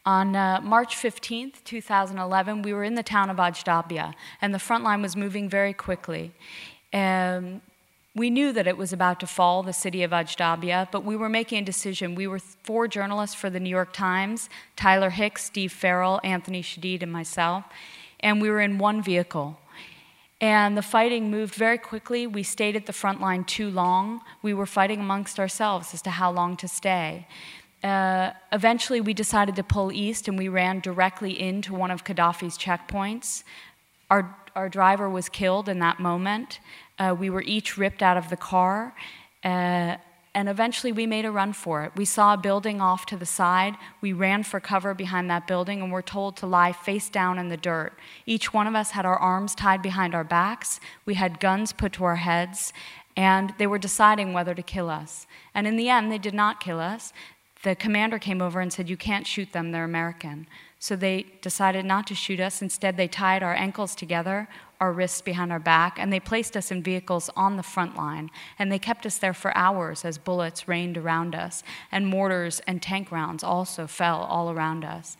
on 0.04 0.36
uh, 0.36 0.60
March 0.62 0.96
15th, 0.96 1.64
2011, 1.64 2.62
we 2.62 2.72
were 2.72 2.84
in 2.84 2.94
the 2.94 3.02
town 3.02 3.30
of 3.30 3.38
Ajdabiya, 3.38 4.12
and 4.42 4.54
the 4.54 4.58
front 4.58 4.84
line 4.84 5.00
was 5.00 5.16
moving 5.16 5.48
very 5.48 5.72
quickly. 5.72 6.32
Um, 6.92 7.62
we 8.14 8.28
knew 8.28 8.52
that 8.52 8.66
it 8.66 8.76
was 8.76 8.92
about 8.92 9.20
to 9.20 9.26
fall, 9.26 9.62
the 9.62 9.72
city 9.72 10.02
of 10.02 10.10
Ajdabiya, 10.10 10.90
but 10.90 11.04
we 11.04 11.14
were 11.14 11.28
making 11.28 11.62
a 11.62 11.64
decision. 11.64 12.16
We 12.16 12.26
were 12.26 12.40
four 12.40 12.88
journalists 12.88 13.36
for 13.36 13.50
the 13.50 13.60
New 13.60 13.70
York 13.70 13.92
Times 13.92 14.48
Tyler 14.74 15.10
Hicks, 15.10 15.44
Steve 15.44 15.72
Farrell, 15.72 16.20
Anthony 16.24 16.62
Shadid, 16.62 17.02
and 17.02 17.12
myself, 17.12 17.64
and 18.18 18.42
we 18.42 18.50
were 18.50 18.60
in 18.60 18.78
one 18.78 19.02
vehicle. 19.02 19.58
And 20.40 20.76
the 20.76 20.82
fighting 20.82 21.30
moved 21.30 21.54
very 21.54 21.76
quickly. 21.78 22.26
We 22.26 22.42
stayed 22.42 22.74
at 22.74 22.86
the 22.86 22.94
front 22.94 23.20
line 23.20 23.44
too 23.44 23.70
long. 23.70 24.22
We 24.42 24.54
were 24.54 24.66
fighting 24.66 25.00
amongst 25.00 25.38
ourselves 25.38 25.92
as 25.92 26.00
to 26.02 26.10
how 26.10 26.32
long 26.32 26.56
to 26.58 26.68
stay. 26.68 27.26
Uh, 27.84 28.30
eventually, 28.50 29.00
we 29.00 29.12
decided 29.14 29.54
to 29.56 29.62
pull 29.62 29.92
east 29.92 30.28
and 30.28 30.38
we 30.38 30.48
ran 30.48 30.80
directly 30.80 31.38
into 31.38 31.74
one 31.74 31.90
of 31.90 32.04
Gaddafi's 32.04 32.56
checkpoints. 32.56 33.44
Our, 34.10 34.34
our 34.56 34.68
driver 34.68 35.08
was 35.10 35.28
killed 35.28 35.68
in 35.68 35.78
that 35.80 36.00
moment. 36.00 36.58
Uh, 37.00 37.16
we 37.18 37.30
were 37.30 37.42
each 37.42 37.78
ripped 37.78 38.02
out 38.02 38.18
of 38.18 38.28
the 38.28 38.36
car, 38.36 38.94
uh, 39.42 39.96
and 40.34 40.48
eventually 40.48 40.92
we 40.92 41.06
made 41.06 41.24
a 41.24 41.30
run 41.30 41.52
for 41.52 41.82
it. 41.82 41.92
We 41.96 42.04
saw 42.04 42.34
a 42.34 42.36
building 42.36 42.80
off 42.80 43.06
to 43.06 43.16
the 43.16 43.26
side. 43.26 43.74
We 44.00 44.12
ran 44.12 44.44
for 44.44 44.60
cover 44.60 44.92
behind 44.94 45.28
that 45.30 45.46
building 45.46 45.80
and 45.80 45.90
were 45.90 46.02
told 46.02 46.36
to 46.36 46.46
lie 46.46 46.72
face 46.72 47.08
down 47.08 47.38
in 47.38 47.48
the 47.48 47.56
dirt. 47.56 47.94
Each 48.26 48.52
one 48.52 48.66
of 48.66 48.74
us 48.74 48.90
had 48.90 49.06
our 49.06 49.16
arms 49.16 49.54
tied 49.54 49.82
behind 49.82 50.14
our 50.14 50.22
backs. 50.22 50.78
We 51.06 51.14
had 51.14 51.40
guns 51.40 51.72
put 51.72 51.94
to 51.94 52.04
our 52.04 52.16
heads, 52.16 52.72
and 53.16 53.54
they 53.58 53.66
were 53.66 53.78
deciding 53.78 54.32
whether 54.32 54.54
to 54.54 54.62
kill 54.62 54.90
us. 54.90 55.26
And 55.54 55.66
in 55.66 55.76
the 55.76 55.88
end, 55.88 56.12
they 56.12 56.18
did 56.18 56.34
not 56.34 56.60
kill 56.60 56.78
us. 56.78 57.12
The 57.62 57.74
commander 57.74 58.18
came 58.18 58.40
over 58.40 58.60
and 58.60 58.72
said, 58.72 58.88
You 58.88 58.96
can't 58.96 59.26
shoot 59.26 59.52
them, 59.52 59.72
they're 59.72 59.84
American. 59.84 60.46
So 60.78 60.96
they 60.96 61.26
decided 61.42 61.84
not 61.84 62.06
to 62.06 62.14
shoot 62.14 62.40
us. 62.40 62.62
Instead, 62.62 62.96
they 62.96 63.08
tied 63.08 63.42
our 63.42 63.54
ankles 63.54 63.94
together, 63.94 64.48
our 64.80 64.92
wrists 64.92 65.20
behind 65.20 65.52
our 65.52 65.58
back, 65.58 65.98
and 65.98 66.12
they 66.12 66.18
placed 66.20 66.56
us 66.56 66.70
in 66.70 66.82
vehicles 66.82 67.30
on 67.36 67.56
the 67.56 67.62
front 67.62 67.96
line. 67.96 68.30
And 68.58 68.72
they 68.72 68.78
kept 68.78 69.04
us 69.04 69.18
there 69.18 69.34
for 69.34 69.56
hours 69.56 70.04
as 70.04 70.16
bullets 70.16 70.66
rained 70.66 70.96
around 70.96 71.34
us, 71.34 71.62
and 71.92 72.06
mortars 72.06 72.60
and 72.66 72.80
tank 72.80 73.12
rounds 73.12 73.44
also 73.44 73.86
fell 73.86 74.22
all 74.22 74.50
around 74.50 74.84
us. 74.84 75.16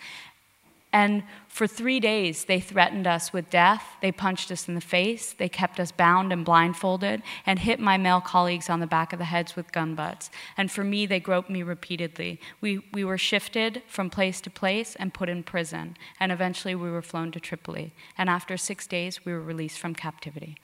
And 0.93 1.23
for 1.47 1.69
three 1.69 2.01
days, 2.01 2.47
they 2.47 2.59
threatened 2.59 3.07
us 3.07 3.33
with 3.33 3.49
death. 3.49 3.85
They 4.03 4.11
punched 4.11 4.51
us 4.51 4.67
in 4.67 4.75
the 4.75 4.81
face. 4.81 5.33
They 5.33 5.49
kept 5.49 5.79
us 5.79 5.93
bound 5.93 6.33
and 6.33 6.45
blindfolded 6.45 7.23
and 7.47 7.61
hit 7.61 7.79
my 7.79 7.97
male 7.97 8.21
colleagues 8.21 8.69
on 8.69 8.81
the 8.81 8.89
back 8.89 9.13
of 9.13 9.21
the 9.21 9.27
heads 9.27 9.55
with 9.55 9.71
gun 9.71 9.95
butts. 9.95 10.31
And 10.57 10.71
for 10.71 10.83
me, 10.83 11.07
they 11.07 11.21
groped 11.21 11.49
me 11.49 11.63
repeatedly. 11.63 12.41
We, 12.61 12.81
we 12.93 13.05
were 13.05 13.19
shifted 13.19 13.83
from 13.87 14.11
place 14.11 14.41
to 14.41 14.51
place 14.51 14.97
and 14.97 15.15
put 15.15 15.29
in 15.29 15.45
prison. 15.45 15.97
And 16.19 16.33
eventually, 16.33 16.75
we 16.75 16.91
were 16.91 17.03
flown 17.03 17.31
to 17.33 17.41
Tripoli. 17.41 17.93
And 18.19 18.29
after 18.29 18.57
six 18.57 18.89
days, 18.89 19.25
we 19.25 19.33
were 19.33 19.43
released 19.43 19.79
from 19.79 19.95
captivity. 19.95 20.57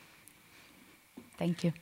Thank 1.38 1.62
you. 1.62 1.72